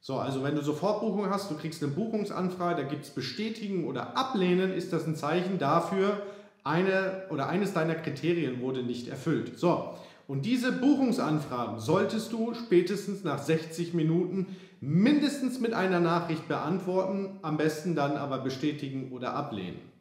So, 0.01 0.17
also 0.17 0.43
wenn 0.43 0.55
du 0.55 0.61
Sofortbuchung 0.61 1.31
hast, 1.31 1.51
du 1.51 1.57
kriegst 1.57 1.83
eine 1.83 1.93
Buchungsanfrage, 1.93 2.83
da 2.83 2.89
gibt 2.89 3.05
es 3.05 3.11
Bestätigen 3.11 3.87
oder 3.87 4.19
Ablehnen, 4.19 4.73
ist 4.73 4.93
das 4.93 5.07
ein 5.07 5.17
Zeichen 5.17 5.59
dafür, 5.59 6.23
eine 6.63 7.23
oder 7.31 7.49
eines 7.49 7.73
deiner 7.73 7.95
Kriterien 7.95 8.61
wurde 8.61 8.83
nicht 8.83 9.09
erfüllt. 9.09 9.59
So, 9.59 9.95
und 10.27 10.45
diese 10.45 10.73
Buchungsanfragen 10.73 11.79
solltest 11.79 12.33
du 12.33 12.55
spätestens 12.55 13.25
nach 13.25 13.39
60 13.39 13.95
Minuten 13.95 14.57
mindestens 14.81 15.61
mit 15.61 15.73
einer 15.73 16.01
Nachricht 16.01 16.49
beantworten, 16.49 17.39
am 17.43 17.57
besten 17.57 17.95
dann 17.95 18.17
aber 18.17 18.39
bestätigen 18.39 19.13
oder 19.13 19.35
ablehnen. 19.35 19.94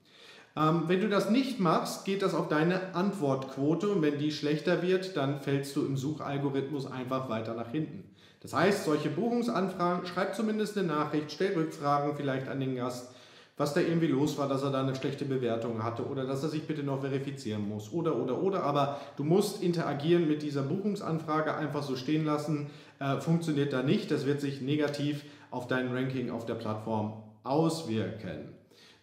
Ähm, 0.55 0.83
wenn 0.87 1.01
du 1.01 1.09
das 1.09 1.29
nicht 1.29 1.59
machst, 1.59 2.05
geht 2.05 2.21
das 2.21 2.35
auf 2.35 2.47
deine 2.47 2.93
Antwortquote 2.93 3.89
und 3.89 4.01
wenn 4.01 4.19
die 4.19 4.31
schlechter 4.31 4.83
wird, 4.83 5.17
dann 5.17 5.39
fällst 5.39 5.75
du 5.75 5.85
im 5.85 5.97
Suchalgorithmus 5.97 6.85
einfach 6.85 7.27
weiter 7.27 7.55
nach 7.55 7.71
hinten. 7.71 8.03
Das 8.41 8.53
heißt, 8.53 8.85
solche 8.85 9.09
Buchungsanfragen, 9.09 10.05
schreib 10.05 10.35
zumindest 10.35 10.77
eine 10.77 10.87
Nachricht, 10.87 11.31
stell 11.31 11.53
Rückfragen 11.53 12.15
vielleicht 12.15 12.49
an 12.49 12.59
den 12.59 12.75
Gast, 12.75 13.09
was 13.57 13.73
da 13.73 13.81
irgendwie 13.81 14.07
los 14.07 14.37
war, 14.37 14.47
dass 14.47 14.63
er 14.63 14.71
da 14.71 14.81
eine 14.81 14.95
schlechte 14.95 15.25
Bewertung 15.25 15.83
hatte 15.83 16.05
oder 16.05 16.25
dass 16.25 16.43
er 16.43 16.49
sich 16.49 16.67
bitte 16.67 16.83
noch 16.83 17.01
verifizieren 17.01 17.67
muss 17.67 17.91
oder 17.93 18.15
oder 18.15 18.41
oder. 18.41 18.63
Aber 18.63 18.99
du 19.15 19.23
musst 19.23 19.63
interagieren 19.63 20.27
mit 20.27 20.41
dieser 20.41 20.63
Buchungsanfrage, 20.63 21.55
einfach 21.55 21.83
so 21.83 21.95
stehen 21.95 22.25
lassen, 22.25 22.69
äh, 22.99 23.19
funktioniert 23.21 23.71
da 23.71 23.81
nicht. 23.81 24.11
Das 24.11 24.25
wird 24.25 24.41
sich 24.41 24.61
negativ 24.61 25.23
auf 25.51 25.67
dein 25.67 25.93
Ranking 25.95 26.29
auf 26.29 26.45
der 26.45 26.55
Plattform 26.55 27.23
auswirken. 27.43 28.52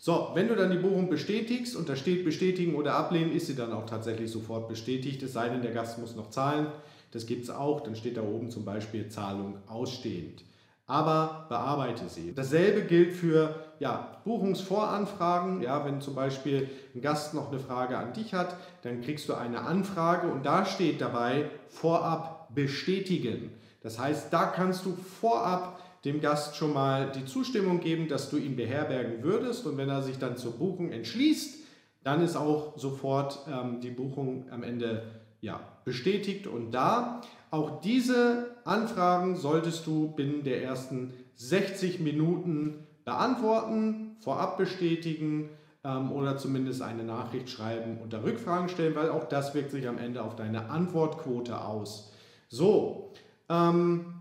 So, 0.03 0.31
wenn 0.35 0.49
du 0.49 0.57
dann 0.57 0.73
die 0.73 0.79
Buchung 0.79 1.09
bestätigst 1.09 1.77
und 1.77 1.89
da 1.89 1.95
steht 1.95 2.25
bestätigen 2.25 2.75
oder 2.75 2.95
ablehnen, 2.95 3.33
ist 3.33 3.47
sie 3.47 3.55
dann 3.55 3.73
auch 3.73 3.87
tatsächlich 3.87 4.31
sofort 4.31 4.67
bestätigt, 4.67 5.23
es 5.23 5.35
sei 5.35 5.49
denn, 5.51 5.63
der 5.63 5.73
Gast 5.73 5.99
muss 5.99 6.17
noch 6.17 6.31
zahlen. 6.31 6.69
Das 7.13 7.27
gibt 7.27 7.45
es 7.45 7.51
auch, 7.51 7.83
dann 7.83 7.95
steht 7.95 8.17
da 8.17 8.23
oben 8.23 8.51
zum 8.51 8.65
Beispiel 8.65 9.09
Zahlung 9.09 9.59
ausstehend 9.69 10.43
aber 10.91 11.47
bearbeite 11.49 12.09
sie. 12.09 12.35
Dasselbe 12.35 12.83
gilt 12.83 13.13
für 13.13 13.55
ja, 13.79 14.19
Buchungsvoranfragen. 14.25 15.63
Ja, 15.63 15.85
wenn 15.85 16.01
zum 16.01 16.17
Beispiel 16.17 16.69
ein 16.97 17.01
Gast 17.01 17.33
noch 17.33 17.53
eine 17.53 17.61
Frage 17.61 17.97
an 17.97 18.13
dich 18.13 18.35
hat, 18.35 18.57
dann 18.83 19.01
kriegst 19.01 19.29
du 19.29 19.35
eine 19.35 19.61
Anfrage 19.61 20.27
und 20.27 20.45
da 20.45 20.67
steht 20.67 21.01
dabei 21.01 21.49
vorab 21.69 22.53
bestätigen. 22.53 23.53
Das 23.85 24.01
heißt, 24.01 24.33
da 24.33 24.47
kannst 24.47 24.85
du 24.85 24.97
vorab 25.21 25.81
dem 26.05 26.21
Gast 26.21 26.57
schon 26.57 26.73
mal 26.73 27.13
die 27.13 27.27
Zustimmung 27.27 27.81
geben, 27.81 28.09
dass 28.09 28.31
du 28.31 28.37
ihn 28.37 28.57
beherbergen 28.57 29.23
würdest 29.23 29.67
und 29.67 29.77
wenn 29.77 29.89
er 29.89 30.03
sich 30.03 30.19
dann 30.19 30.37
zur 30.37 30.53
Buchung 30.53 30.93
entschließt, 30.93 31.59
dann 32.03 32.23
ist 32.23 32.37
auch 32.37 32.79
sofort 32.79 33.41
ähm, 33.51 33.81
die 33.81 33.91
Buchung 33.91 34.47
am 34.51 34.63
Ende 34.63 35.03
ja, 35.41 35.61
bestätigt 35.85 36.47
und 36.47 36.73
da. 36.73 37.21
Auch 37.51 37.81
diese 37.81 38.57
Anfragen 38.65 39.37
solltest 39.37 39.87
du 39.87 40.09
binnen 40.13 40.45
der 40.45 40.63
ersten 40.63 41.13
60 41.35 42.01
Minuten 42.01 42.87
beantworten, 43.05 44.17
vorab 44.21 44.57
bestätigen 44.57 45.51
ähm, 45.85 46.13
oder 46.13 46.37
zumindest 46.37 46.83
eine 46.83 47.03
Nachricht 47.03 47.51
schreiben 47.51 47.99
und 48.03 48.13
da 48.13 48.23
Rückfragen 48.23 48.69
stellen, 48.69 48.95
weil 48.95 49.11
auch 49.11 49.25
das 49.25 49.55
wirkt 49.55 49.71
sich 49.71 49.89
am 49.89 49.99
Ende 49.99 50.23
auf 50.23 50.37
deine 50.37 50.71
Antwortquote 50.71 51.61
aus. 51.61 52.13
So, 52.49 53.13
ähm, 53.49 54.20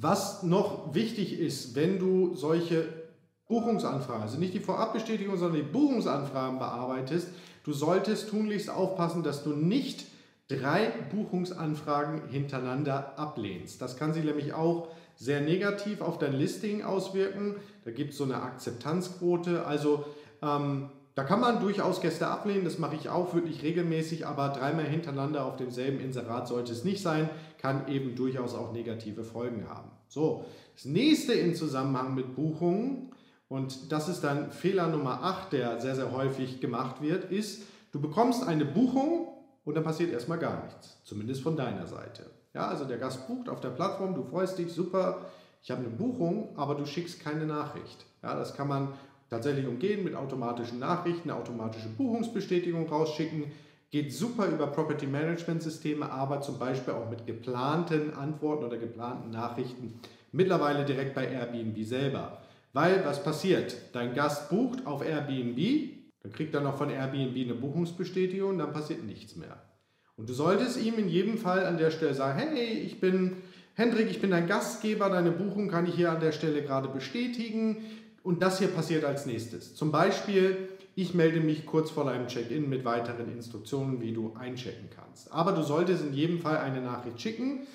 was 0.00 0.42
noch 0.42 0.94
wichtig 0.94 1.38
ist, 1.38 1.74
wenn 1.74 1.98
du 1.98 2.34
solche 2.34 2.88
Buchungsanfragen, 3.48 4.22
also 4.22 4.38
nicht 4.38 4.54
die 4.54 4.60
Vorabbestätigung, 4.60 5.36
sondern 5.36 5.62
die 5.62 5.70
Buchungsanfragen 5.70 6.58
bearbeitest, 6.58 7.28
du 7.64 7.72
solltest 7.72 8.30
tunlichst 8.30 8.70
aufpassen, 8.70 9.22
dass 9.22 9.44
du 9.44 9.50
nicht 9.50 10.06
drei 10.48 10.92
Buchungsanfragen 11.10 12.28
hintereinander 12.28 13.18
ablehnst. 13.18 13.80
Das 13.80 13.96
kann 13.96 14.12
sich 14.12 14.24
nämlich 14.24 14.54
auch 14.54 14.88
sehr 15.16 15.40
negativ 15.40 16.00
auf 16.00 16.18
dein 16.18 16.32
Listing 16.32 16.82
auswirken. 16.82 17.56
Da 17.84 17.90
gibt 17.90 18.12
es 18.12 18.18
so 18.18 18.24
eine 18.24 18.42
Akzeptanzquote. 18.42 19.66
Also 19.66 20.04
ähm, 20.42 20.90
da 21.14 21.24
kann 21.24 21.40
man 21.40 21.60
durchaus 21.60 22.00
Gäste 22.00 22.26
ablehnen, 22.26 22.64
das 22.64 22.78
mache 22.78 22.96
ich 22.96 23.10
auch 23.10 23.34
wirklich 23.34 23.62
regelmäßig, 23.62 24.26
aber 24.26 24.48
dreimal 24.48 24.86
hintereinander 24.86 25.44
auf 25.44 25.56
demselben 25.56 26.00
Inserat 26.00 26.48
sollte 26.48 26.72
es 26.72 26.84
nicht 26.84 27.02
sein, 27.02 27.28
kann 27.58 27.88
eben 27.88 28.14
durchaus 28.14 28.54
auch 28.54 28.72
negative 28.72 29.22
Folgen 29.22 29.68
haben. 29.68 29.90
So, 30.08 30.46
das 30.74 30.86
nächste 30.86 31.34
in 31.34 31.54
Zusammenhang 31.54 32.14
mit 32.14 32.34
Buchungen, 32.34 33.10
und 33.48 33.92
das 33.92 34.08
ist 34.08 34.22
dann 34.24 34.50
Fehler 34.50 34.88
Nummer 34.88 35.22
8, 35.22 35.52
der 35.52 35.80
sehr, 35.80 35.94
sehr 35.94 36.12
häufig 36.12 36.60
gemacht 36.62 37.02
wird, 37.02 37.30
ist, 37.30 37.64
du 37.92 38.00
bekommst 38.00 38.46
eine 38.46 38.64
Buchung 38.64 39.28
und 39.64 39.74
dann 39.74 39.84
passiert 39.84 40.10
erstmal 40.10 40.38
gar 40.38 40.64
nichts, 40.64 40.98
zumindest 41.04 41.42
von 41.42 41.56
deiner 41.56 41.86
Seite. 41.86 42.30
Ja, 42.54 42.68
also 42.68 42.86
der 42.86 42.96
Gast 42.96 43.26
bucht 43.28 43.50
auf 43.50 43.60
der 43.60 43.70
Plattform, 43.70 44.14
du 44.14 44.22
freust 44.24 44.58
dich, 44.58 44.72
super, 44.72 45.26
ich 45.62 45.70
habe 45.70 45.82
eine 45.82 45.90
Buchung, 45.90 46.56
aber 46.56 46.74
du 46.74 46.86
schickst 46.86 47.20
keine 47.20 47.46
Nachricht. 47.46 48.04
Ja, 48.22 48.34
das 48.34 48.54
kann 48.54 48.68
man 48.68 48.94
tatsächlich 49.32 49.66
umgehen 49.66 50.04
mit 50.04 50.14
automatischen 50.14 50.78
Nachrichten, 50.78 51.30
eine 51.30 51.40
automatische 51.40 51.88
Buchungsbestätigung 51.88 52.86
rausschicken. 52.86 53.44
Geht 53.90 54.12
super 54.12 54.46
über 54.46 54.66
Property 54.66 55.06
Management 55.06 55.62
Systeme, 55.62 56.10
aber 56.10 56.42
zum 56.42 56.58
Beispiel 56.58 56.92
auch 56.92 57.08
mit 57.08 57.26
geplanten 57.26 58.12
Antworten 58.14 58.64
oder 58.64 58.76
geplanten 58.76 59.30
Nachrichten. 59.30 60.00
Mittlerweile 60.32 60.84
direkt 60.84 61.14
bei 61.14 61.26
Airbnb 61.26 61.82
selber. 61.84 62.42
Weil 62.74 63.04
was 63.04 63.22
passiert? 63.24 63.74
Dein 63.92 64.14
Gast 64.14 64.50
bucht 64.50 64.86
auf 64.86 65.04
Airbnb, 65.04 65.58
dann 66.22 66.32
kriegt 66.32 66.54
er 66.54 66.60
noch 66.60 66.76
von 66.76 66.90
Airbnb 66.90 67.36
eine 67.36 67.54
Buchungsbestätigung, 67.54 68.58
dann 68.58 68.72
passiert 68.72 69.02
nichts 69.04 69.36
mehr. 69.36 69.62
Und 70.16 70.28
du 70.28 70.34
solltest 70.34 70.82
ihm 70.82 70.98
in 70.98 71.08
jedem 71.08 71.38
Fall 71.38 71.64
an 71.64 71.78
der 71.78 71.90
Stelle 71.90 72.14
sagen, 72.14 72.38
hey, 72.38 72.78
ich 72.80 73.00
bin 73.00 73.36
Hendrik, 73.74 74.10
ich 74.10 74.20
bin 74.20 74.30
dein 74.30 74.46
Gastgeber, 74.46 75.08
deine 75.08 75.30
Buchung 75.30 75.68
kann 75.68 75.86
ich 75.86 75.94
hier 75.94 76.12
an 76.12 76.20
der 76.20 76.32
Stelle 76.32 76.62
gerade 76.62 76.88
bestätigen 76.88 77.78
und 78.22 78.42
das 78.42 78.58
hier 78.58 78.68
passiert 78.68 79.04
als 79.04 79.26
nächstes. 79.26 79.74
Zum 79.74 79.92
Beispiel, 79.92 80.68
ich 80.94 81.14
melde 81.14 81.40
mich 81.40 81.66
kurz 81.66 81.90
vor 81.90 82.04
deinem 82.04 82.28
Check-in 82.28 82.68
mit 82.68 82.84
weiteren 82.84 83.32
Instruktionen, 83.32 84.00
wie 84.00 84.12
du 84.12 84.34
einchecken 84.38 84.88
kannst. 84.94 85.32
Aber 85.32 85.52
du 85.52 85.62
solltest 85.62 86.04
in 86.04 86.12
jedem 86.12 86.40
Fall 86.40 86.58
eine 86.58 86.80
Nachricht 86.80 87.20
schicken, 87.20 87.66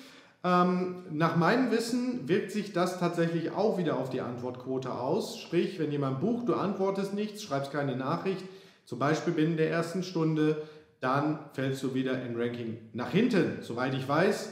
ähm, 0.44 1.02
nach 1.10 1.36
meinem 1.36 1.70
Wissen 1.72 2.28
wirkt 2.28 2.52
sich 2.52 2.72
das 2.72 3.00
tatsächlich 3.00 3.50
auch 3.50 3.76
wieder 3.76 3.98
auf 3.98 4.08
die 4.10 4.20
Antwortquote 4.20 4.92
aus. 4.92 5.38
Sprich, 5.38 5.78
wenn 5.80 5.90
jemand 5.90 6.20
bucht, 6.20 6.48
du 6.48 6.54
antwortest 6.54 7.12
nichts, 7.12 7.42
schreibst 7.42 7.72
keine 7.72 7.96
Nachricht, 7.96 8.44
zum 8.84 8.98
Beispiel 8.98 9.32
binnen 9.32 9.56
der 9.56 9.70
ersten 9.70 10.02
Stunde, 10.02 10.62
dann 11.00 11.38
fällst 11.52 11.82
du 11.82 11.94
wieder 11.94 12.22
im 12.22 12.36
Ranking 12.36 12.78
nach 12.92 13.10
hinten, 13.10 13.58
soweit 13.62 13.94
ich 13.94 14.08
weiß. 14.08 14.50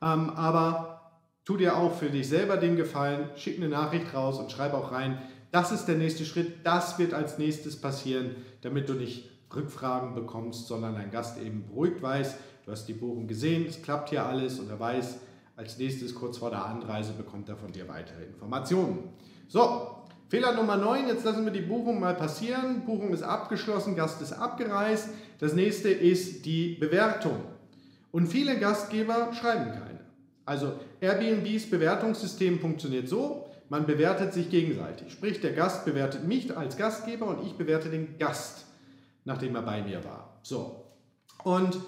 Ähm, 0.00 0.30
aber 0.30 0.97
tu 1.48 1.56
dir 1.56 1.78
auch 1.78 1.94
für 1.94 2.10
dich 2.10 2.28
selber 2.28 2.58
den 2.58 2.76
Gefallen, 2.76 3.30
schick 3.34 3.56
eine 3.56 3.70
Nachricht 3.70 4.12
raus 4.12 4.38
und 4.38 4.52
schreib 4.52 4.74
auch 4.74 4.92
rein, 4.92 5.16
das 5.50 5.72
ist 5.72 5.86
der 5.86 5.94
nächste 5.94 6.26
Schritt, 6.26 6.56
das 6.62 6.98
wird 6.98 7.14
als 7.14 7.38
nächstes 7.38 7.80
passieren, 7.80 8.36
damit 8.60 8.86
du 8.90 8.92
nicht 8.92 9.30
Rückfragen 9.56 10.14
bekommst, 10.14 10.66
sondern 10.66 10.96
dein 10.96 11.10
Gast 11.10 11.40
eben 11.40 11.66
beruhigt 11.66 12.02
weiß, 12.02 12.34
du 12.66 12.70
hast 12.70 12.84
die 12.84 12.92
Buchung 12.92 13.26
gesehen, 13.26 13.64
es 13.66 13.80
klappt 13.80 14.10
hier 14.10 14.26
alles 14.26 14.60
und 14.60 14.68
er 14.68 14.78
weiß, 14.78 15.20
als 15.56 15.78
nächstes 15.78 16.14
kurz 16.14 16.36
vor 16.36 16.50
der 16.50 16.66
Anreise 16.66 17.14
bekommt 17.14 17.48
er 17.48 17.56
von 17.56 17.72
dir 17.72 17.88
weitere 17.88 18.24
Informationen. 18.24 19.04
So, 19.48 20.04
Fehler 20.28 20.52
Nummer 20.52 20.76
9, 20.76 21.08
jetzt 21.08 21.24
lassen 21.24 21.46
wir 21.46 21.52
die 21.52 21.62
Buchung 21.62 21.98
mal 21.98 22.14
passieren. 22.14 22.84
Buchung 22.84 23.14
ist 23.14 23.22
abgeschlossen, 23.22 23.96
Gast 23.96 24.20
ist 24.20 24.32
abgereist. 24.32 25.08
Das 25.38 25.54
nächste 25.54 25.88
ist 25.88 26.44
die 26.44 26.74
Bewertung. 26.74 27.40
Und 28.12 28.26
viele 28.26 28.58
Gastgeber 28.58 29.32
schreiben 29.32 29.72
keine. 29.72 29.87
Also 30.48 30.72
Airbnbs 31.02 31.68
Bewertungssystem 31.68 32.58
funktioniert 32.58 33.06
so, 33.06 33.44
man 33.68 33.84
bewertet 33.84 34.32
sich 34.32 34.48
gegenseitig. 34.48 35.12
Sprich, 35.12 35.42
der 35.42 35.52
Gast 35.52 35.84
bewertet 35.84 36.24
mich 36.24 36.56
als 36.56 36.78
Gastgeber 36.78 37.26
und 37.26 37.46
ich 37.46 37.52
bewerte 37.52 37.90
den 37.90 38.16
Gast, 38.18 38.64
nachdem 39.26 39.54
er 39.56 39.62
bei 39.62 39.82
mir 39.82 40.02
war. 40.04 40.38
So. 40.42 40.86
Und 41.44 41.78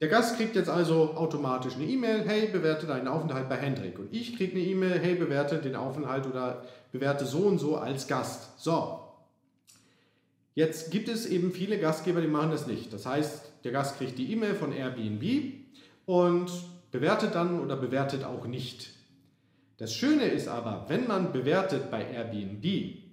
der 0.00 0.08
Gast 0.08 0.38
kriegt 0.38 0.56
jetzt 0.56 0.70
also 0.70 1.12
automatisch 1.14 1.74
eine 1.74 1.84
E-Mail, 1.84 2.22
hey, 2.26 2.48
bewerte 2.48 2.86
deinen 2.86 3.06
Aufenthalt 3.06 3.50
bei 3.50 3.56
Hendrik. 3.56 3.98
Und 3.98 4.08
ich 4.14 4.34
kriege 4.34 4.52
eine 4.52 4.64
E-Mail, 4.64 4.98
hey, 4.98 5.14
bewerte 5.16 5.58
den 5.58 5.76
Aufenthalt 5.76 6.26
oder 6.26 6.64
bewerte 6.92 7.26
so 7.26 7.40
und 7.40 7.58
so 7.58 7.76
als 7.76 8.06
Gast. 8.06 8.58
So. 8.58 9.00
Jetzt 10.54 10.90
gibt 10.90 11.10
es 11.10 11.26
eben 11.26 11.52
viele 11.52 11.78
Gastgeber, 11.78 12.22
die 12.22 12.28
machen 12.28 12.50
das 12.50 12.66
nicht. 12.66 12.94
Das 12.94 13.04
heißt, 13.04 13.42
der 13.64 13.72
Gast 13.72 13.98
kriegt 13.98 14.16
die 14.16 14.32
E-Mail 14.32 14.54
von 14.54 14.72
Airbnb 14.72 15.52
und 16.06 16.50
bewertet 16.96 17.34
dann 17.34 17.60
oder 17.60 17.76
bewertet 17.76 18.24
auch 18.24 18.46
nicht. 18.46 18.88
Das 19.76 19.92
Schöne 19.92 20.24
ist 20.24 20.48
aber, 20.48 20.86
wenn 20.88 21.06
man 21.06 21.30
bewertet 21.30 21.90
bei 21.90 22.02
Airbnb, 22.02 22.64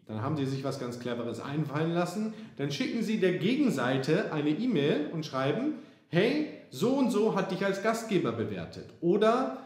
dann 0.08 0.22
haben 0.22 0.38
sie 0.38 0.46
sich 0.46 0.64
was 0.64 0.80
ganz 0.80 1.02
Cleveres 1.02 1.42
einfallen 1.42 1.92
lassen. 1.92 2.34
Dann 2.56 2.72
schicken 2.72 3.04
sie 3.04 3.20
der 3.20 3.34
Gegenseite 3.34 4.32
eine 4.32 4.52
E-Mail 4.52 5.10
und 5.12 5.26
schreiben, 5.26 5.80
hey, 6.08 6.48
so 6.70 6.94
und 6.94 7.12
so 7.12 7.36
hat 7.36 7.52
dich 7.52 7.66
als 7.66 7.84
Gastgeber 7.84 8.32
bewertet. 8.32 8.86
Oder 9.02 9.58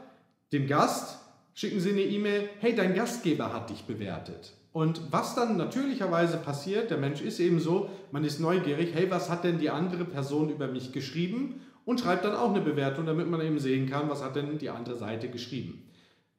dem 0.51 0.65
Gast 0.65 1.19
schicken 1.53 1.80
Sie 1.80 1.91
eine 1.91 2.01
E-Mail, 2.01 2.49
hey, 2.60 2.75
dein 2.75 2.95
Gastgeber 2.95 3.53
hat 3.53 3.69
dich 3.69 3.84
bewertet. 3.84 4.53
Und 4.71 5.12
was 5.12 5.36
dann 5.36 5.58
natürlicherweise 5.58 6.38
passiert, 6.38 6.89
der 6.89 6.97
Mensch 6.97 7.21
ist 7.21 7.39
eben 7.39 7.60
so, 7.60 7.89
man 8.12 8.23
ist 8.23 8.39
neugierig, 8.39 8.93
hey, 8.93 9.10
was 9.10 9.30
hat 9.30 9.43
denn 9.43 9.60
die 9.60 9.69
andere 9.69 10.06
Person 10.06 10.49
über 10.49 10.67
mich 10.67 10.91
geschrieben? 10.91 11.62
Und 11.88 12.02
schreibt 12.02 12.26
dann 12.26 12.36
auch 12.36 12.50
eine 12.50 12.60
Bewertung, 12.60 13.06
damit 13.06 13.30
man 13.30 13.39
eben 13.39 13.60
sehen 13.60 13.89
kann, 13.89 14.10
was 14.10 14.21
hat 14.21 14.36
denn 14.36 14.58
die 14.58 14.69
andere 14.69 14.97
Seite 14.97 15.30
geschrieben. 15.30 15.89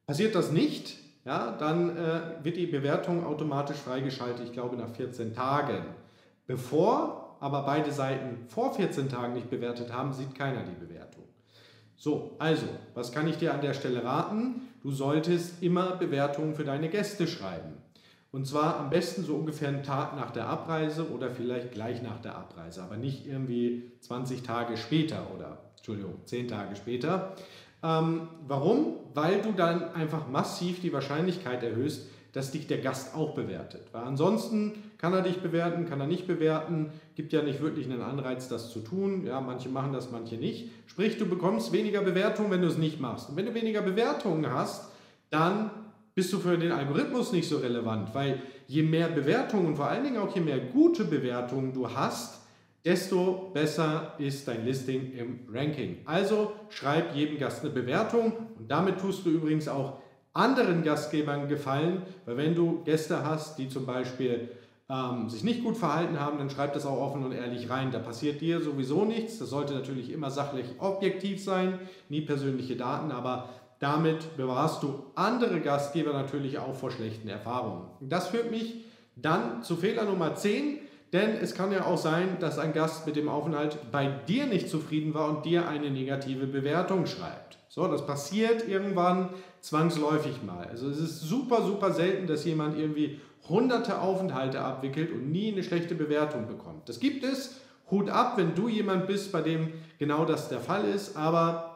Passiert 0.05 0.35
das 0.35 0.51
nicht, 0.51 0.99
ja, 1.25 1.57
dann 1.57 1.97
äh, 1.97 2.21
wird 2.43 2.55
die 2.55 2.67
Bewertung 2.67 3.25
automatisch 3.25 3.77
freigeschaltet, 3.77 4.45
ich 4.45 4.53
glaube 4.53 4.77
nach 4.77 4.91
14 4.91 5.33
Tagen. 5.33 5.85
Bevor 6.45 7.35
aber 7.39 7.63
beide 7.63 7.91
Seiten 7.91 8.45
vor 8.47 8.75
14 8.75 9.09
Tagen 9.09 9.33
nicht 9.33 9.49
bewertet 9.49 9.91
haben, 9.91 10.13
sieht 10.13 10.35
keiner 10.35 10.61
die 10.61 10.85
Bewertung. 10.85 11.23
So, 11.95 12.35
also, 12.37 12.67
was 12.93 13.11
kann 13.11 13.27
ich 13.27 13.37
dir 13.37 13.51
an 13.51 13.61
der 13.61 13.73
Stelle 13.73 14.03
raten? 14.03 14.67
Du 14.83 14.91
solltest 14.91 15.63
immer 15.63 15.95
Bewertungen 15.95 16.53
für 16.53 16.63
deine 16.63 16.89
Gäste 16.89 17.25
schreiben. 17.25 17.73
Und 18.31 18.45
zwar 18.45 18.79
am 18.79 18.89
besten 18.89 19.23
so 19.23 19.35
ungefähr 19.35 19.69
einen 19.69 19.83
Tag 19.83 20.15
nach 20.15 20.31
der 20.31 20.47
Abreise 20.47 21.09
oder 21.09 21.31
vielleicht 21.31 21.71
gleich 21.71 22.03
nach 22.03 22.19
der 22.19 22.35
Abreise, 22.35 22.83
aber 22.83 22.95
nicht 22.95 23.25
irgendwie 23.25 23.91
20 24.01 24.43
Tage 24.43 24.77
später 24.77 25.27
oder, 25.35 25.57
Entschuldigung, 25.77 26.13
10 26.25 26.47
Tage 26.47 26.75
später. 26.75 27.33
Ähm, 27.81 28.27
warum? 28.47 28.97
Weil 29.15 29.41
du 29.41 29.51
dann 29.53 29.93
einfach 29.95 30.27
massiv 30.27 30.79
die 30.81 30.93
Wahrscheinlichkeit 30.93 31.63
erhöhst, 31.63 32.07
dass 32.33 32.51
dich 32.51 32.67
der 32.67 32.77
Gast 32.77 33.15
auch 33.15 33.33
bewertet. 33.33 33.87
Weil 33.91 34.03
ansonsten 34.03 34.73
kann 34.99 35.13
er 35.13 35.23
dich 35.23 35.41
bewerten, 35.41 35.87
kann 35.87 35.99
er 35.99 36.05
nicht 36.05 36.27
bewerten, 36.27 36.91
gibt 37.15 37.33
ja 37.33 37.41
nicht 37.41 37.61
wirklich 37.61 37.89
einen 37.89 38.03
Anreiz, 38.03 38.47
das 38.47 38.71
zu 38.71 38.81
tun. 38.81 39.25
Ja, 39.25 39.41
manche 39.41 39.69
machen 39.69 39.93
das, 39.93 40.11
manche 40.11 40.35
nicht. 40.35 40.69
Sprich, 40.85 41.17
du 41.17 41.25
bekommst 41.25 41.71
weniger 41.71 42.01
Bewertungen, 42.01 42.51
wenn 42.51 42.61
du 42.61 42.67
es 42.67 42.77
nicht 42.77 42.99
machst. 42.99 43.29
Und 43.29 43.35
wenn 43.37 43.47
du 43.47 43.55
weniger 43.55 43.81
Bewertungen 43.81 44.53
hast, 44.53 44.91
dann 45.31 45.71
bist 46.19 46.33
du 46.33 46.39
für 46.39 46.57
den 46.57 46.73
Algorithmus 46.73 47.31
nicht 47.31 47.47
so 47.47 47.59
relevant, 47.59 48.13
weil 48.13 48.41
je 48.67 48.83
mehr 48.83 49.07
Bewertungen 49.07 49.67
und 49.67 49.77
vor 49.77 49.87
allen 49.87 50.03
Dingen 50.03 50.17
auch 50.17 50.35
je 50.35 50.41
mehr 50.41 50.59
gute 50.59 51.05
Bewertungen 51.05 51.71
du 51.71 51.89
hast, 51.89 52.41
desto 52.83 53.51
besser 53.53 54.15
ist 54.17 54.45
dein 54.45 54.65
Listing 54.65 55.13
im 55.13 55.39
Ranking. 55.49 55.99
Also 56.03 56.51
schreib 56.67 57.15
jedem 57.15 57.39
Gast 57.39 57.63
eine 57.63 57.69
Bewertung 57.69 58.33
und 58.57 58.69
damit 58.69 58.99
tust 58.99 59.25
du 59.25 59.29
übrigens 59.29 59.69
auch 59.69 59.99
anderen 60.33 60.83
Gastgebern 60.83 61.47
gefallen, 61.47 62.01
weil 62.25 62.35
wenn 62.35 62.53
du 62.53 62.83
Gäste 62.83 63.23
hast, 63.23 63.57
die 63.57 63.69
zum 63.69 63.85
Beispiel 63.85 64.49
ähm, 64.89 65.29
sich 65.29 65.45
nicht 65.45 65.63
gut 65.63 65.77
verhalten 65.77 66.19
haben, 66.19 66.37
dann 66.37 66.49
schreib 66.49 66.73
das 66.73 66.85
auch 66.85 66.99
offen 66.99 67.23
und 67.23 67.31
ehrlich 67.31 67.69
rein. 67.69 67.91
Da 67.91 67.99
passiert 67.99 68.41
dir 68.41 68.59
sowieso 68.59 69.05
nichts. 69.05 69.39
Das 69.39 69.51
sollte 69.51 69.73
natürlich 69.73 70.11
immer 70.11 70.31
sachlich 70.31 70.65
objektiv 70.79 71.41
sein, 71.41 71.79
nie 72.09 72.21
persönliche 72.21 72.75
Daten, 72.75 73.11
aber 73.11 73.47
damit 73.79 74.35
bewahrst 74.37 74.83
du 74.83 75.05
andere 75.15 75.61
Gastgeber 75.61 76.13
natürlich 76.13 76.59
auch 76.59 76.75
vor 76.75 76.91
schlechten 76.91 77.29
Erfahrungen. 77.29 77.87
Das 78.01 78.27
führt 78.27 78.51
mich 78.51 78.85
dann 79.15 79.63
zu 79.63 79.75
Fehler 79.75 80.03
Nummer 80.05 80.35
10, 80.35 80.79
denn 81.13 81.31
es 81.41 81.55
kann 81.55 81.71
ja 81.71 81.85
auch 81.85 81.97
sein, 81.97 82.37
dass 82.39 82.59
ein 82.59 82.73
Gast 82.73 83.07
mit 83.07 83.15
dem 83.15 83.29
Aufenthalt 83.29 83.91
bei 83.91 84.07
dir 84.27 84.45
nicht 84.45 84.69
zufrieden 84.69 85.13
war 85.13 85.29
und 85.29 85.45
dir 85.45 85.67
eine 85.67 85.89
negative 85.89 86.45
Bewertung 86.45 87.05
schreibt. 87.05 87.57
So, 87.69 87.87
das 87.87 88.05
passiert 88.05 88.67
irgendwann 88.67 89.29
zwangsläufig 89.61 90.43
mal. 90.43 90.67
Also 90.67 90.89
es 90.89 90.99
ist 90.99 91.21
super, 91.21 91.63
super 91.63 91.91
selten, 91.93 92.27
dass 92.27 92.45
jemand 92.45 92.77
irgendwie 92.77 93.19
hunderte 93.47 93.99
Aufenthalte 93.99 94.61
abwickelt 94.61 95.11
und 95.11 95.31
nie 95.31 95.51
eine 95.51 95.63
schlechte 95.63 95.95
Bewertung 95.95 96.47
bekommt. 96.47 96.89
Das 96.89 96.99
gibt 96.99 97.23
es. 97.23 97.61
Hut 97.89 98.09
ab, 98.09 98.33
wenn 98.37 98.53
du 98.53 98.67
jemand 98.67 99.07
bist, 99.07 99.31
bei 99.31 99.41
dem 99.41 99.73
genau 99.97 100.25
das 100.25 100.49
der 100.49 100.59
Fall 100.59 100.85
ist, 100.85 101.17
aber 101.17 101.68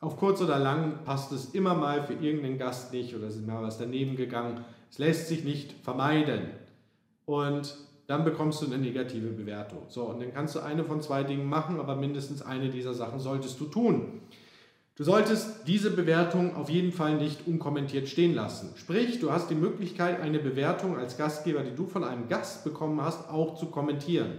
auf 0.00 0.16
kurz 0.16 0.40
oder 0.40 0.58
lang 0.58 1.04
passt 1.04 1.32
es 1.32 1.54
immer 1.54 1.74
mal 1.74 2.02
für 2.02 2.12
irgendeinen 2.12 2.58
Gast 2.58 2.92
nicht 2.92 3.14
oder 3.14 3.28
ist 3.28 3.46
mal 3.46 3.62
was 3.62 3.78
daneben 3.78 4.16
gegangen. 4.16 4.64
Es 4.90 4.98
lässt 4.98 5.28
sich 5.28 5.44
nicht 5.44 5.72
vermeiden. 5.82 6.50
Und 7.24 7.76
dann 8.06 8.24
bekommst 8.24 8.62
du 8.62 8.66
eine 8.66 8.78
negative 8.78 9.30
Bewertung. 9.30 9.82
So, 9.88 10.04
und 10.04 10.20
dann 10.20 10.32
kannst 10.32 10.54
du 10.54 10.60
eine 10.60 10.84
von 10.84 11.00
zwei 11.00 11.24
Dingen 11.24 11.48
machen, 11.48 11.80
aber 11.80 11.96
mindestens 11.96 12.42
eine 12.42 12.70
dieser 12.70 12.94
Sachen 12.94 13.18
solltest 13.18 13.58
du 13.58 13.64
tun. 13.64 14.20
Du 14.94 15.04
solltest 15.04 15.66
diese 15.66 15.90
Bewertung 15.90 16.56
auf 16.56 16.70
jeden 16.70 16.92
Fall 16.92 17.16
nicht 17.16 17.46
unkommentiert 17.46 18.08
stehen 18.08 18.34
lassen. 18.34 18.70
Sprich, 18.76 19.18
du 19.18 19.30
hast 19.30 19.50
die 19.50 19.54
Möglichkeit, 19.54 20.20
eine 20.20 20.38
Bewertung 20.38 20.96
als 20.96 21.18
Gastgeber, 21.18 21.62
die 21.62 21.74
du 21.74 21.86
von 21.86 22.04
einem 22.04 22.28
Gast 22.28 22.64
bekommen 22.64 23.02
hast, 23.02 23.28
auch 23.28 23.56
zu 23.56 23.66
kommentieren. 23.66 24.38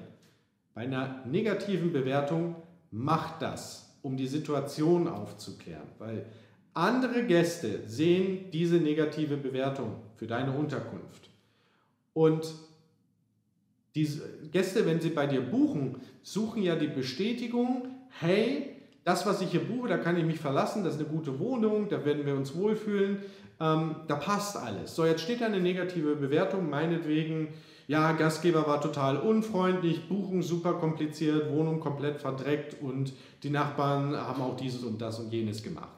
Bei 0.74 0.82
einer 0.82 1.24
negativen 1.26 1.92
Bewertung 1.92 2.56
mach 2.90 3.38
das 3.38 3.87
um 4.08 4.16
die 4.16 4.28
Situation 4.28 5.08
aufzuklären. 5.08 5.88
Weil 6.00 6.26
andere 6.74 7.26
Gäste 7.26 7.82
sehen 7.88 8.50
diese 8.52 8.78
negative 8.78 9.36
Bewertung 9.36 9.98
für 10.16 10.28
deine 10.28 10.54
Unterkunft. 10.54 11.30
Und 12.14 12.54
diese 13.96 14.24
Gäste, 14.52 14.86
wenn 14.86 15.02
sie 15.02 15.10
bei 15.10 15.28
dir 15.28 15.42
buchen, 15.42 15.98
suchen 16.24 16.64
ja 16.64 16.76
die 16.76 16.88
Bestätigung, 16.88 17.88
hey, 18.20 18.78
das, 19.04 19.26
was 19.26 19.42
ich 19.42 19.52
hier 19.52 19.64
buche, 19.64 19.90
da 19.90 19.98
kann 19.98 20.18
ich 20.18 20.26
mich 20.26 20.40
verlassen, 20.40 20.84
das 20.84 20.96
ist 20.96 21.02
eine 21.02 21.10
gute 21.10 21.38
Wohnung, 21.40 21.90
da 21.90 22.06
werden 22.06 22.26
wir 22.26 22.36
uns 22.36 22.56
wohlfühlen, 22.56 23.20
ähm, 23.60 23.96
da 24.08 24.16
passt 24.16 24.56
alles. 24.56 24.96
So, 24.96 25.06
jetzt 25.06 25.22
steht 25.22 25.42
da 25.42 25.48
eine 25.48 25.60
negative 25.60 26.16
Bewertung, 26.16 26.70
meinetwegen, 26.70 27.50
ja, 27.88 28.12
Gastgeber 28.12 28.68
war 28.68 28.82
total 28.82 29.18
unfreundlich, 29.18 30.10
Buchung 30.10 30.42
super 30.42 30.74
kompliziert, 30.74 31.52
Wohnung 31.52 31.80
komplett 31.80 32.20
verdreckt 32.20 32.82
und 32.82 33.14
die 33.44 33.50
Nachbarn 33.50 34.16
haben 34.16 34.42
auch 34.42 34.58
dieses 34.58 34.84
und 34.84 35.02
das 35.02 35.20
und 35.20 35.32
jenes 35.32 35.64
gemacht. 35.64 35.90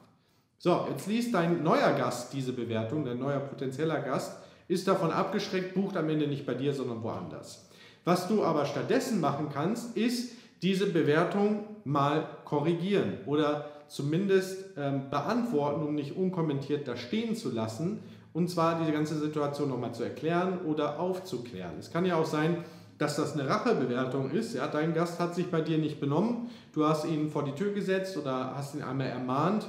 So, 0.58 0.86
jetzt 0.88 1.08
liest 1.08 1.34
dein 1.34 1.64
neuer 1.64 1.92
Gast 1.94 2.32
diese 2.32 2.52
Bewertung, 2.52 3.04
dein 3.04 3.18
neuer 3.18 3.40
potenzieller 3.40 4.00
Gast, 4.00 4.36
ist 4.68 4.86
davon 4.86 5.10
abgeschreckt, 5.10 5.74
bucht 5.74 5.96
am 5.96 6.08
Ende 6.08 6.28
nicht 6.28 6.46
bei 6.46 6.54
dir, 6.54 6.72
sondern 6.72 7.02
woanders. 7.02 7.68
Was 8.04 8.28
du 8.28 8.44
aber 8.44 8.66
stattdessen 8.66 9.20
machen 9.20 9.48
kannst, 9.52 9.96
ist 9.96 10.32
diese 10.62 10.86
Bewertung 10.86 11.64
mal 11.84 12.28
korrigieren 12.44 13.18
oder 13.26 13.68
zumindest 13.88 14.64
ähm, 14.76 15.10
beantworten, 15.10 15.82
um 15.82 15.94
nicht 15.96 16.16
unkommentiert 16.16 16.86
da 16.86 16.96
stehen 16.96 17.34
zu 17.34 17.50
lassen 17.50 18.00
und 18.32 18.48
zwar 18.48 18.78
diese 18.78 18.92
ganze 18.92 19.18
Situation 19.18 19.68
nochmal 19.68 19.92
zu 19.92 20.04
erklären 20.04 20.60
oder 20.66 21.00
aufzuklären. 21.00 21.78
Es 21.78 21.90
kann 21.90 22.04
ja 22.04 22.16
auch 22.16 22.26
sein, 22.26 22.64
dass 22.98 23.16
das 23.16 23.32
eine 23.32 23.48
Rachebewertung 23.48 24.30
ist. 24.30 24.54
Ja, 24.54 24.66
dein 24.68 24.92
Gast 24.92 25.18
hat 25.18 25.34
sich 25.34 25.50
bei 25.50 25.62
dir 25.62 25.78
nicht 25.78 26.00
benommen, 26.00 26.50
du 26.72 26.86
hast 26.86 27.06
ihn 27.06 27.30
vor 27.30 27.44
die 27.44 27.52
Tür 27.52 27.72
gesetzt 27.72 28.16
oder 28.16 28.54
hast 28.54 28.74
ihn 28.74 28.82
einmal 28.82 29.06
ermahnt. 29.06 29.66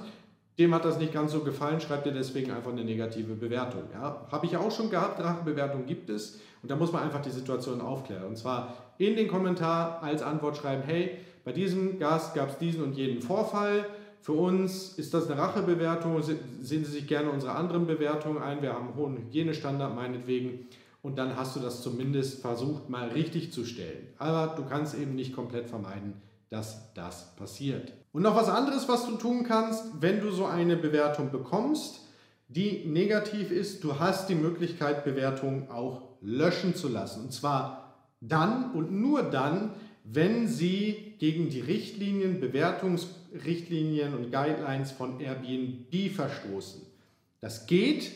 Dem 0.59 0.75
hat 0.75 0.83
das 0.83 0.99
nicht 0.99 1.13
ganz 1.13 1.31
so 1.31 1.39
gefallen, 1.39 1.79
schreibt 1.79 2.05
dir 2.05 2.11
deswegen 2.11 2.51
einfach 2.51 2.71
eine 2.71 2.83
negative 2.83 3.33
Bewertung. 3.35 3.83
Ja, 3.93 4.27
Habe 4.31 4.45
ich 4.45 4.57
auch 4.57 4.69
schon 4.69 4.89
gehabt, 4.89 5.23
Rachebewertung 5.23 5.85
gibt 5.85 6.09
es. 6.09 6.39
Und 6.61 6.69
da 6.69 6.75
muss 6.75 6.91
man 6.91 7.03
einfach 7.03 7.21
die 7.21 7.31
Situation 7.31 7.81
aufklären. 7.81 8.25
Und 8.25 8.37
zwar 8.37 8.75
in 8.97 9.15
den 9.15 9.27
Kommentar 9.27 10.03
als 10.03 10.21
Antwort 10.21 10.57
schreiben, 10.57 10.83
hey, 10.85 11.17
bei 11.43 11.53
diesem 11.53 11.97
Gast 11.97 12.35
gab 12.35 12.49
es 12.49 12.57
diesen 12.57 12.83
und 12.83 12.93
jeden 12.95 13.21
Vorfall 13.21 13.85
für 14.21 14.33
uns 14.33 14.93
ist 14.99 15.13
das 15.13 15.29
eine 15.29 15.41
Rachebewertung. 15.41 16.21
Sehen 16.21 16.85
Sie 16.85 16.91
sich 16.91 17.07
gerne 17.07 17.31
unsere 17.31 17.53
anderen 17.53 17.87
Bewertungen 17.87 18.41
ein. 18.41 18.61
Wir 18.61 18.73
haben 18.73 18.89
einen 18.89 18.95
hohen 18.95 19.17
Hygienestandard 19.17 19.95
meinetwegen. 19.95 20.67
Und 21.01 21.17
dann 21.17 21.35
hast 21.35 21.55
du 21.55 21.59
das 21.59 21.81
zumindest 21.81 22.41
versucht, 22.41 22.89
mal 22.89 23.09
richtig 23.09 23.51
zu 23.51 23.65
stellen. 23.65 24.07
Aber 24.19 24.53
du 24.55 24.63
kannst 24.63 24.93
eben 24.95 25.15
nicht 25.15 25.33
komplett 25.35 25.67
vermeiden, 25.67 26.13
dass 26.49 26.93
das 26.93 27.35
passiert. 27.35 27.93
Und 28.11 28.21
noch 28.21 28.35
was 28.35 28.49
anderes, 28.49 28.87
was 28.87 29.07
du 29.07 29.15
tun 29.15 29.43
kannst, 29.43 29.83
wenn 29.99 30.21
du 30.21 30.29
so 30.29 30.45
eine 30.45 30.77
Bewertung 30.77 31.31
bekommst, 31.31 32.01
die 32.47 32.85
negativ 32.85 33.49
ist, 33.49 33.83
du 33.83 33.99
hast 33.99 34.29
die 34.29 34.35
Möglichkeit, 34.35 35.03
Bewertungen 35.03 35.71
auch 35.71 36.03
löschen 36.21 36.75
zu 36.75 36.89
lassen. 36.89 37.21
Und 37.23 37.33
zwar 37.33 37.95
dann 38.19 38.73
und 38.73 38.91
nur 38.91 39.23
dann, 39.23 39.71
wenn 40.03 40.47
sie 40.47 41.13
gegen 41.19 41.49
die 41.49 41.61
Richtlinien, 41.61 42.39
Bewertungsrichtlinien 42.39 44.13
und 44.13 44.31
Guidelines 44.31 44.91
von 44.91 45.19
Airbnb 45.19 46.11
verstoßen. 46.13 46.81
Das 47.39 47.67
geht. 47.67 48.11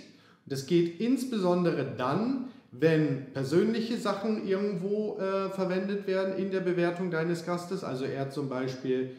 Das 0.46 0.68
geht 0.68 1.00
insbesondere 1.00 1.86
dann, 1.98 2.50
wenn 2.72 3.32
persönliche 3.34 3.98
Sachen 3.98 4.48
irgendwo 4.48 5.18
äh, 5.18 5.50
verwendet 5.50 6.08
werden 6.08 6.38
in 6.38 6.52
der 6.52 6.60
Bewertung 6.60 7.10
deines 7.10 7.46
Gastes, 7.46 7.84
also 7.84 8.06
er 8.06 8.30
zum 8.30 8.50
Beispiel 8.50 9.12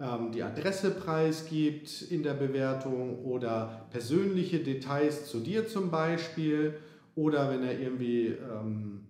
ähm, 0.00 0.32
die 0.32 0.42
Adresse 0.42 0.90
preisgibt 0.90 2.02
in 2.02 2.22
der 2.22 2.34
Bewertung 2.34 3.24
oder 3.24 3.86
persönliche 3.90 4.60
Details 4.60 5.26
zu 5.26 5.40
dir 5.40 5.66
zum 5.66 5.90
Beispiel 5.90 6.74
oder 7.14 7.50
wenn 7.50 7.62
er 7.62 7.78
irgendwie 7.78 8.28
ähm, 8.28 9.00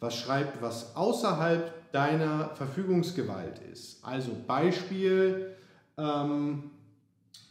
was 0.00 0.16
schreibt, 0.16 0.60
was 0.60 0.94
außerhalb 0.96 1.72
deiner 1.94 2.50
Verfügungsgewalt 2.56 3.60
ist. 3.72 4.04
Also 4.04 4.32
Beispiel, 4.46 5.54
ähm, 5.96 6.70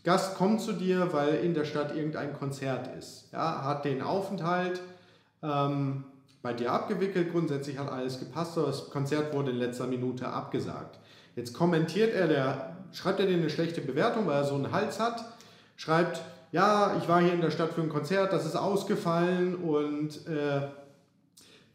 Gast 0.04 0.36
kommt 0.36 0.60
zu 0.60 0.74
dir, 0.74 1.14
weil 1.14 1.36
in 1.36 1.54
der 1.54 1.64
Stadt 1.64 1.96
irgendein 1.96 2.34
Konzert 2.34 2.90
ist. 2.98 3.30
Ja, 3.32 3.64
hat 3.64 3.86
den 3.86 4.02
Aufenthalt 4.02 4.82
ähm, 5.42 6.04
bei 6.42 6.52
dir 6.52 6.74
abgewickelt, 6.74 7.32
grundsätzlich 7.32 7.78
hat 7.78 7.90
alles 7.90 8.20
gepasst, 8.20 8.58
aber 8.58 8.68
das 8.68 8.90
Konzert 8.90 9.34
wurde 9.34 9.52
in 9.52 9.58
letzter 9.58 9.88
Minute 9.88 10.28
abgesagt. 10.28 11.00
Jetzt 11.38 11.54
kommentiert 11.54 12.14
er, 12.14 12.28
der, 12.28 12.76
schreibt 12.92 13.22
er 13.22 13.28
dir 13.28 13.38
eine 13.38 13.50
schlechte 13.50 13.80
Bewertung, 13.80 14.28
weil 14.28 14.42
er 14.42 14.44
so 14.44 14.56
einen 14.56 14.74
Hals 14.74 15.00
hat, 15.00 15.24
schreibt, 15.78 16.22
ja, 16.52 16.98
ich 17.02 17.08
war 17.08 17.22
hier 17.22 17.34
in 17.34 17.40
der 17.40 17.50
Stadt 17.50 17.72
für 17.72 17.82
ein 17.82 17.90
Konzert, 17.90 18.34
das 18.34 18.46
ist 18.46 18.58
ausgefallen 18.58 19.56
und 19.56 20.28
äh, 20.28 20.68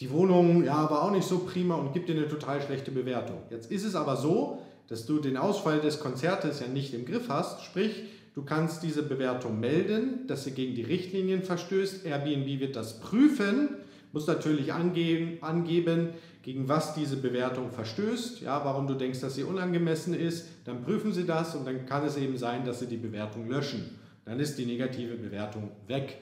die 0.00 0.10
Wohnung 0.10 0.64
ja, 0.64 0.88
war 0.90 1.02
auch 1.02 1.10
nicht 1.10 1.26
so 1.26 1.40
prima 1.40 1.74
und 1.74 1.92
gibt 1.92 2.08
dir 2.08 2.16
eine 2.16 2.28
total 2.28 2.60
schlechte 2.62 2.90
Bewertung. 2.90 3.38
Jetzt 3.50 3.70
ist 3.70 3.84
es 3.84 3.94
aber 3.94 4.16
so, 4.16 4.62
dass 4.88 5.06
du 5.06 5.18
den 5.18 5.36
Ausfall 5.36 5.80
des 5.80 6.00
Konzertes 6.00 6.60
ja 6.60 6.68
nicht 6.68 6.94
im 6.94 7.04
Griff 7.04 7.28
hast, 7.28 7.64
sprich, 7.64 8.04
du 8.34 8.42
kannst 8.42 8.82
diese 8.82 9.02
Bewertung 9.02 9.60
melden, 9.60 10.26
dass 10.28 10.44
sie 10.44 10.52
gegen 10.52 10.74
die 10.74 10.82
Richtlinien 10.82 11.42
verstößt. 11.42 12.06
Airbnb 12.06 12.60
wird 12.60 12.76
das 12.76 13.00
prüfen, 13.00 13.70
muss 14.12 14.26
natürlich 14.26 14.72
angeben, 14.72 15.38
angeben 15.42 16.10
gegen 16.42 16.68
was 16.68 16.94
diese 16.94 17.16
Bewertung 17.16 17.70
verstößt, 17.70 18.40
ja, 18.40 18.64
warum 18.64 18.86
du 18.86 18.94
denkst, 18.94 19.20
dass 19.20 19.34
sie 19.34 19.42
unangemessen 19.42 20.14
ist, 20.14 20.48
dann 20.64 20.82
prüfen 20.82 21.12
sie 21.12 21.26
das 21.26 21.54
und 21.54 21.66
dann 21.66 21.84
kann 21.84 22.06
es 22.06 22.16
eben 22.16 22.38
sein, 22.38 22.64
dass 22.64 22.78
sie 22.78 22.86
die 22.86 22.96
Bewertung 22.96 23.50
löschen. 23.50 23.98
Dann 24.24 24.40
ist 24.40 24.56
die 24.58 24.64
negative 24.64 25.16
Bewertung 25.16 25.72
weg. 25.88 26.18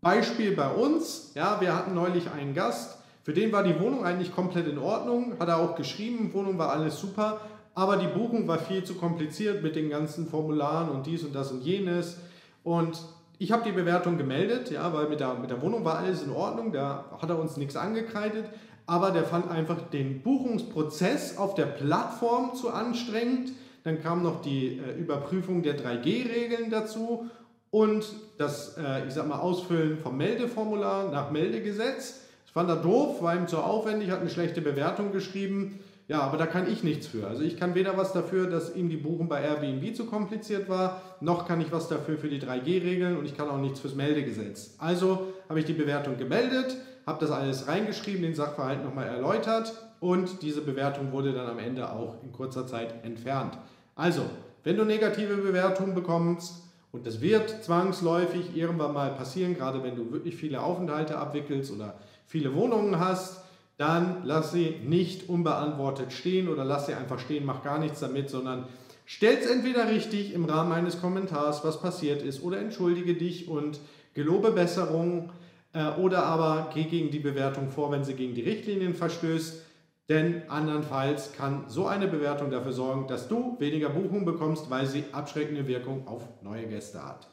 Beispiel 0.00 0.56
bei 0.56 0.68
uns, 0.68 1.30
ja, 1.36 1.60
wir 1.60 1.76
hatten 1.76 1.94
neulich 1.94 2.28
einen 2.28 2.54
Gast, 2.54 3.01
für 3.22 3.32
den 3.32 3.52
war 3.52 3.62
die 3.62 3.78
Wohnung 3.78 4.04
eigentlich 4.04 4.34
komplett 4.34 4.66
in 4.66 4.78
Ordnung, 4.78 5.34
hat 5.38 5.48
er 5.48 5.58
auch 5.58 5.76
geschrieben, 5.76 6.32
Wohnung 6.32 6.58
war 6.58 6.70
alles 6.70 6.98
super, 7.00 7.40
aber 7.74 7.96
die 7.96 8.08
Buchung 8.08 8.48
war 8.48 8.58
viel 8.58 8.84
zu 8.84 8.94
kompliziert 8.94 9.62
mit 9.62 9.76
den 9.76 9.88
ganzen 9.90 10.26
Formularen 10.26 10.90
und 10.90 11.06
dies 11.06 11.22
und 11.24 11.34
das 11.34 11.52
und 11.52 11.62
jenes. 11.62 12.18
Und 12.64 13.00
ich 13.38 13.50
habe 13.52 13.64
die 13.64 13.72
Bewertung 13.72 14.18
gemeldet, 14.18 14.70
ja, 14.70 14.92
weil 14.92 15.08
mit 15.08 15.20
der, 15.20 15.34
mit 15.34 15.50
der 15.50 15.62
Wohnung 15.62 15.84
war 15.84 15.98
alles 15.98 16.22
in 16.22 16.30
Ordnung, 16.30 16.72
da 16.72 17.04
hat 17.20 17.30
er 17.30 17.38
uns 17.38 17.56
nichts 17.56 17.76
angekreidet, 17.76 18.44
aber 18.86 19.10
der 19.10 19.24
fand 19.24 19.50
einfach 19.50 19.80
den 19.90 20.22
Buchungsprozess 20.22 21.38
auf 21.38 21.54
der 21.54 21.66
Plattform 21.66 22.54
zu 22.54 22.70
anstrengend. 22.70 23.52
Dann 23.84 24.02
kam 24.02 24.22
noch 24.22 24.42
die 24.42 24.78
äh, 24.78 24.98
Überprüfung 24.98 25.62
der 25.62 25.78
3G-Regeln 25.78 26.70
dazu 26.70 27.30
und 27.70 28.04
das, 28.38 28.76
äh, 28.76 29.06
ich 29.06 29.14
sag 29.14 29.26
mal, 29.28 29.38
Ausfüllen 29.38 29.98
vom 29.98 30.16
Meldeformular 30.16 31.10
nach 31.10 31.30
Meldegesetz. 31.30 32.21
Das 32.52 32.60
fand 32.62 32.68
er 32.68 32.82
doof, 32.82 33.22
war 33.22 33.34
ihm 33.34 33.48
zu 33.48 33.56
aufwendig, 33.56 34.10
hat 34.10 34.20
eine 34.20 34.28
schlechte 34.28 34.60
Bewertung 34.60 35.10
geschrieben. 35.10 35.80
Ja, 36.06 36.20
aber 36.20 36.36
da 36.36 36.44
kann 36.44 36.70
ich 36.70 36.84
nichts 36.84 37.06
für. 37.06 37.26
Also 37.26 37.42
ich 37.42 37.56
kann 37.56 37.74
weder 37.74 37.96
was 37.96 38.12
dafür, 38.12 38.46
dass 38.46 38.76
ihm 38.76 38.90
die 38.90 38.98
Buchung 38.98 39.26
bei 39.26 39.40
Airbnb 39.40 39.96
zu 39.96 40.04
kompliziert 40.04 40.68
war, 40.68 41.00
noch 41.20 41.48
kann 41.48 41.62
ich 41.62 41.72
was 41.72 41.88
dafür 41.88 42.18
für 42.18 42.28
die 42.28 42.42
3G-Regeln 42.42 43.16
und 43.16 43.24
ich 43.24 43.34
kann 43.34 43.48
auch 43.48 43.56
nichts 43.56 43.80
fürs 43.80 43.94
Meldegesetz. 43.94 44.74
Also 44.76 45.28
habe 45.48 45.60
ich 45.60 45.64
die 45.64 45.72
Bewertung 45.72 46.18
gemeldet, 46.18 46.76
habe 47.06 47.24
das 47.24 47.30
alles 47.30 47.68
reingeschrieben, 47.68 48.20
den 48.20 48.34
Sachverhalt 48.34 48.84
nochmal 48.84 49.06
erläutert 49.06 49.72
und 50.00 50.42
diese 50.42 50.60
Bewertung 50.60 51.10
wurde 51.10 51.32
dann 51.32 51.46
am 51.46 51.58
Ende 51.58 51.90
auch 51.90 52.22
in 52.22 52.32
kurzer 52.32 52.66
Zeit 52.66 53.02
entfernt. 53.02 53.56
Also, 53.94 54.22
wenn 54.62 54.76
du 54.76 54.84
negative 54.84 55.36
Bewertungen 55.36 55.94
bekommst, 55.94 56.62
und 56.92 57.06
das 57.06 57.22
wird 57.22 57.64
zwangsläufig 57.64 58.54
irgendwann 58.54 58.92
mal 58.92 59.14
passieren, 59.14 59.54
gerade 59.54 59.82
wenn 59.82 59.96
du 59.96 60.12
wirklich 60.12 60.36
viele 60.36 60.60
Aufenthalte 60.60 61.16
abwickelst 61.16 61.72
oder 61.72 61.94
viele 62.32 62.54
Wohnungen 62.54 62.98
hast, 62.98 63.42
dann 63.76 64.22
lass 64.24 64.52
sie 64.52 64.76
nicht 64.84 65.28
unbeantwortet 65.28 66.14
stehen 66.14 66.48
oder 66.48 66.64
lass 66.64 66.86
sie 66.86 66.94
einfach 66.94 67.18
stehen, 67.18 67.44
mach 67.44 67.62
gar 67.62 67.78
nichts 67.78 68.00
damit, 68.00 68.30
sondern 68.30 68.64
stell 69.04 69.36
es 69.36 69.50
entweder 69.50 69.90
richtig 69.90 70.32
im 70.32 70.46
Rahmen 70.46 70.72
eines 70.72 70.98
Kommentars, 70.98 71.62
was 71.62 71.82
passiert 71.82 72.22
ist, 72.22 72.42
oder 72.42 72.58
entschuldige 72.58 73.12
dich 73.12 73.48
und 73.48 73.80
gelobe 74.14 74.50
Besserung 74.50 75.30
äh, 75.74 75.90
oder 76.00 76.24
aber 76.24 76.70
geh 76.72 76.84
gegen 76.84 77.10
die 77.10 77.18
Bewertung 77.18 77.68
vor, 77.68 77.92
wenn 77.92 78.02
sie 78.02 78.14
gegen 78.14 78.34
die 78.34 78.40
Richtlinien 78.40 78.94
verstößt. 78.94 79.66
Denn 80.08 80.48
andernfalls 80.48 81.34
kann 81.34 81.64
so 81.68 81.86
eine 81.86 82.08
Bewertung 82.08 82.50
dafür 82.50 82.72
sorgen, 82.72 83.08
dass 83.08 83.28
du 83.28 83.56
weniger 83.58 83.90
Buchungen 83.90 84.24
bekommst, 84.24 84.70
weil 84.70 84.86
sie 84.86 85.04
abschreckende 85.12 85.66
Wirkung 85.66 86.08
auf 86.08 86.22
neue 86.42 86.66
Gäste 86.66 87.04
hat. 87.04 87.28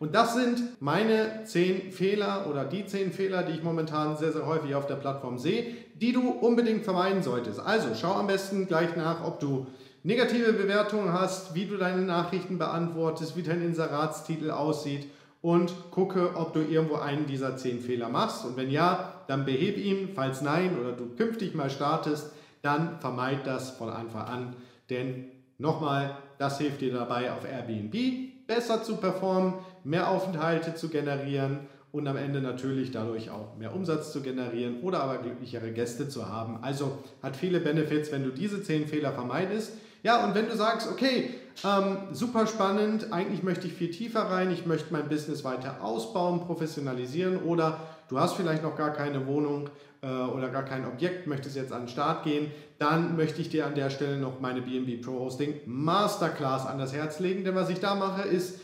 Und 0.00 0.14
das 0.14 0.32
sind 0.32 0.80
meine 0.80 1.44
zehn 1.44 1.92
Fehler 1.92 2.46
oder 2.48 2.64
die 2.64 2.86
zehn 2.86 3.12
Fehler, 3.12 3.42
die 3.42 3.52
ich 3.52 3.62
momentan 3.62 4.16
sehr, 4.16 4.32
sehr 4.32 4.46
häufig 4.46 4.74
auf 4.74 4.86
der 4.86 4.94
Plattform 4.94 5.36
sehe, 5.36 5.76
die 5.94 6.12
du 6.12 6.30
unbedingt 6.30 6.84
vermeiden 6.84 7.22
solltest. 7.22 7.60
Also 7.60 7.88
schau 7.94 8.14
am 8.14 8.26
besten 8.26 8.66
gleich 8.66 8.96
nach, 8.96 9.22
ob 9.22 9.40
du 9.40 9.66
negative 10.02 10.54
Bewertungen 10.54 11.12
hast, 11.12 11.54
wie 11.54 11.66
du 11.66 11.76
deine 11.76 12.00
Nachrichten 12.00 12.56
beantwortest, 12.56 13.36
wie 13.36 13.42
dein 13.42 13.60
Inseratstitel 13.60 14.50
aussieht 14.50 15.06
und 15.42 15.74
gucke, 15.90 16.34
ob 16.34 16.54
du 16.54 16.60
irgendwo 16.60 16.94
einen 16.94 17.26
dieser 17.26 17.58
zehn 17.58 17.80
Fehler 17.80 18.08
machst. 18.08 18.46
Und 18.46 18.56
wenn 18.56 18.70
ja, 18.70 19.12
dann 19.28 19.44
beheb 19.44 19.76
ihn. 19.76 20.08
Falls 20.14 20.40
nein 20.40 20.78
oder 20.80 20.92
du 20.92 21.14
künftig 21.14 21.54
mal 21.54 21.68
startest, 21.68 22.32
dann 22.62 23.00
vermeid 23.00 23.46
das 23.46 23.72
von 23.72 23.90
Anfang 23.90 24.22
an. 24.22 24.56
Denn 24.88 25.26
nochmal, 25.58 26.16
das 26.38 26.56
hilft 26.56 26.80
dir 26.80 26.94
dabei, 26.94 27.30
auf 27.32 27.44
Airbnb 27.44 28.39
besser 28.50 28.82
zu 28.82 28.96
performen, 28.96 29.54
mehr 29.84 30.08
Aufenthalte 30.08 30.74
zu 30.74 30.88
generieren 30.88 31.60
und 31.92 32.08
am 32.08 32.16
Ende 32.16 32.40
natürlich 32.40 32.90
dadurch 32.90 33.30
auch 33.30 33.56
mehr 33.56 33.72
Umsatz 33.72 34.12
zu 34.12 34.22
generieren 34.22 34.80
oder 34.82 35.04
aber 35.04 35.18
glücklichere 35.18 35.70
Gäste 35.70 36.08
zu 36.08 36.28
haben. 36.28 36.58
Also 36.60 36.98
hat 37.22 37.36
viele 37.36 37.60
Benefits, 37.60 38.10
wenn 38.10 38.24
du 38.24 38.30
diese 38.30 38.60
zehn 38.64 38.88
Fehler 38.88 39.12
vermeidest. 39.12 39.74
Ja, 40.02 40.24
und 40.24 40.34
wenn 40.34 40.48
du 40.48 40.56
sagst, 40.56 40.90
okay, 40.90 41.30
ähm, 41.64 41.98
super 42.10 42.48
spannend, 42.48 43.12
eigentlich 43.12 43.44
möchte 43.44 43.68
ich 43.68 43.74
viel 43.74 43.90
tiefer 43.92 44.22
rein, 44.22 44.50
ich 44.50 44.66
möchte 44.66 44.92
mein 44.92 45.08
Business 45.08 45.44
weiter 45.44 45.84
ausbauen, 45.84 46.40
professionalisieren 46.40 47.42
oder 47.42 47.78
du 48.10 48.18
hast 48.18 48.34
vielleicht 48.34 48.62
noch 48.62 48.76
gar 48.76 48.92
keine 48.92 49.26
Wohnung 49.26 49.70
äh, 50.02 50.06
oder 50.06 50.48
gar 50.48 50.64
kein 50.64 50.84
Objekt, 50.84 51.26
möchtest 51.26 51.56
jetzt 51.56 51.72
an 51.72 51.82
den 51.82 51.88
Start 51.88 52.24
gehen, 52.24 52.50
dann 52.78 53.16
möchte 53.16 53.40
ich 53.40 53.48
dir 53.48 53.66
an 53.66 53.74
der 53.74 53.88
Stelle 53.88 54.18
noch 54.18 54.40
meine 54.40 54.60
BNB 54.60 55.02
Pro 55.02 55.20
Hosting 55.20 55.60
Masterclass 55.64 56.66
an 56.66 56.78
das 56.78 56.92
Herz 56.92 57.20
legen, 57.20 57.44
denn 57.44 57.54
was 57.54 57.70
ich 57.70 57.80
da 57.80 57.94
mache 57.94 58.28
ist, 58.28 58.60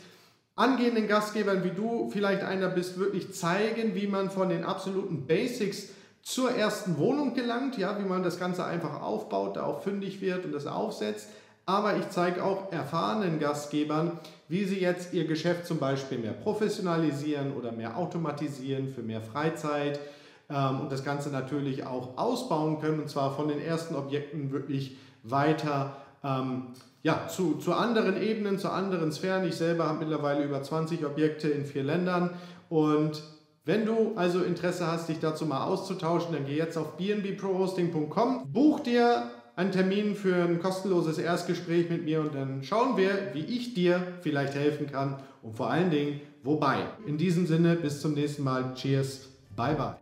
angehenden 0.55 1.07
Gastgebern 1.07 1.63
wie 1.63 1.69
du 1.69 2.09
vielleicht 2.11 2.43
einer 2.43 2.67
bist, 2.67 2.99
wirklich 2.99 3.33
zeigen, 3.33 3.95
wie 3.95 4.07
man 4.07 4.29
von 4.29 4.49
den 4.49 4.63
absoluten 4.63 5.25
Basics 5.25 5.89
zur 6.23 6.51
ersten 6.51 6.97
Wohnung 6.97 7.33
gelangt, 7.33 7.77
ja, 7.77 7.97
wie 7.99 8.07
man 8.07 8.23
das 8.23 8.37
Ganze 8.37 8.65
einfach 8.65 9.01
aufbaut, 9.01 9.55
da 9.55 9.63
auch 9.63 9.81
fündig 9.81 10.19
wird 10.19 10.43
und 10.43 10.51
das 10.51 10.67
aufsetzt. 10.67 11.29
Aber 11.67 11.97
ich 11.97 12.09
zeige 12.09 12.45
auch 12.45 12.71
erfahrenen 12.71 13.39
Gastgebern, 13.39 14.19
wie 14.47 14.63
sie 14.63 14.79
jetzt 14.79 15.13
ihr 15.13 15.27
Geschäft 15.27 15.65
zum 15.65 15.79
Beispiel 15.79 16.17
mehr 16.17 16.31
professionalisieren 16.31 17.53
oder 17.53 17.73
mehr 17.73 17.97
automatisieren 17.97 18.87
für 18.87 19.01
mehr 19.01 19.19
Freizeit 19.21 19.99
ähm, 20.49 20.79
und 20.79 20.91
das 20.93 21.03
Ganze 21.03 21.29
natürlich 21.29 21.85
auch 21.85 22.17
ausbauen 22.17 22.79
können 22.79 23.01
und 23.01 23.09
zwar 23.09 23.35
von 23.35 23.49
den 23.49 23.61
ersten 23.61 23.95
Objekten 23.95 24.53
wirklich 24.53 24.95
weiter 25.23 25.97
ähm, 26.23 26.67
ja, 27.03 27.27
zu, 27.27 27.55
zu 27.55 27.73
anderen 27.73 28.21
Ebenen, 28.21 28.57
zu 28.59 28.69
anderen 28.69 29.11
Sphären. 29.11 29.45
Ich 29.45 29.55
selber 29.55 29.87
habe 29.87 29.99
mittlerweile 29.99 30.45
über 30.45 30.63
20 30.63 31.05
Objekte 31.05 31.49
in 31.49 31.65
vier 31.65 31.83
Ländern 31.83 32.29
und 32.69 33.21
wenn 33.65 33.85
du 33.85 34.13
also 34.15 34.41
Interesse 34.41 34.87
hast, 34.87 35.09
dich 35.09 35.19
dazu 35.19 35.45
mal 35.45 35.65
auszutauschen, 35.65 36.31
dann 36.31 36.45
geh 36.45 36.55
jetzt 36.55 36.77
auf 36.77 36.95
bnbprohosting.com, 36.95 38.53
buch 38.53 38.79
dir 38.79 39.29
einen 39.57 39.71
Termin 39.71 40.15
für 40.15 40.35
ein 40.35 40.59
kostenloses 40.59 41.17
Erstgespräch 41.17 41.89
mit 41.89 42.05
mir 42.05 42.21
und 42.21 42.35
dann 42.35 42.63
schauen 42.63 42.95
wir, 42.95 43.33
wie 43.33 43.43
ich 43.43 43.73
dir 43.73 44.01
vielleicht 44.21 44.53
helfen 44.55 44.87
kann 44.89 45.17
und 45.41 45.57
vor 45.57 45.69
allen 45.69 45.89
Dingen, 45.89 46.21
wobei. 46.43 46.85
In 47.05 47.17
diesem 47.17 47.47
Sinne, 47.47 47.75
bis 47.75 47.99
zum 47.99 48.13
nächsten 48.13 48.43
Mal. 48.43 48.73
Cheers. 48.75 49.29
Bye 49.55 49.75
bye. 49.75 49.95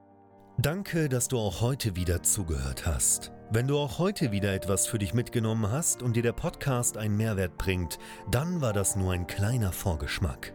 Danke, 0.57 1.09
dass 1.09 1.27
du 1.27 1.37
auch 1.37 1.61
heute 1.61 1.95
wieder 1.95 2.21
zugehört 2.21 2.85
hast. 2.85 3.31
Wenn 3.51 3.67
du 3.67 3.77
auch 3.77 3.99
heute 3.99 4.31
wieder 4.31 4.53
etwas 4.53 4.87
für 4.87 4.97
dich 4.97 5.13
mitgenommen 5.13 5.71
hast 5.71 6.01
und 6.01 6.15
dir 6.15 6.23
der 6.23 6.33
Podcast 6.33 6.97
einen 6.97 7.15
Mehrwert 7.15 7.57
bringt, 7.57 7.97
dann 8.31 8.59
war 8.59 8.73
das 8.73 8.95
nur 8.95 9.13
ein 9.13 9.27
kleiner 9.27 9.71
Vorgeschmack. 9.71 10.54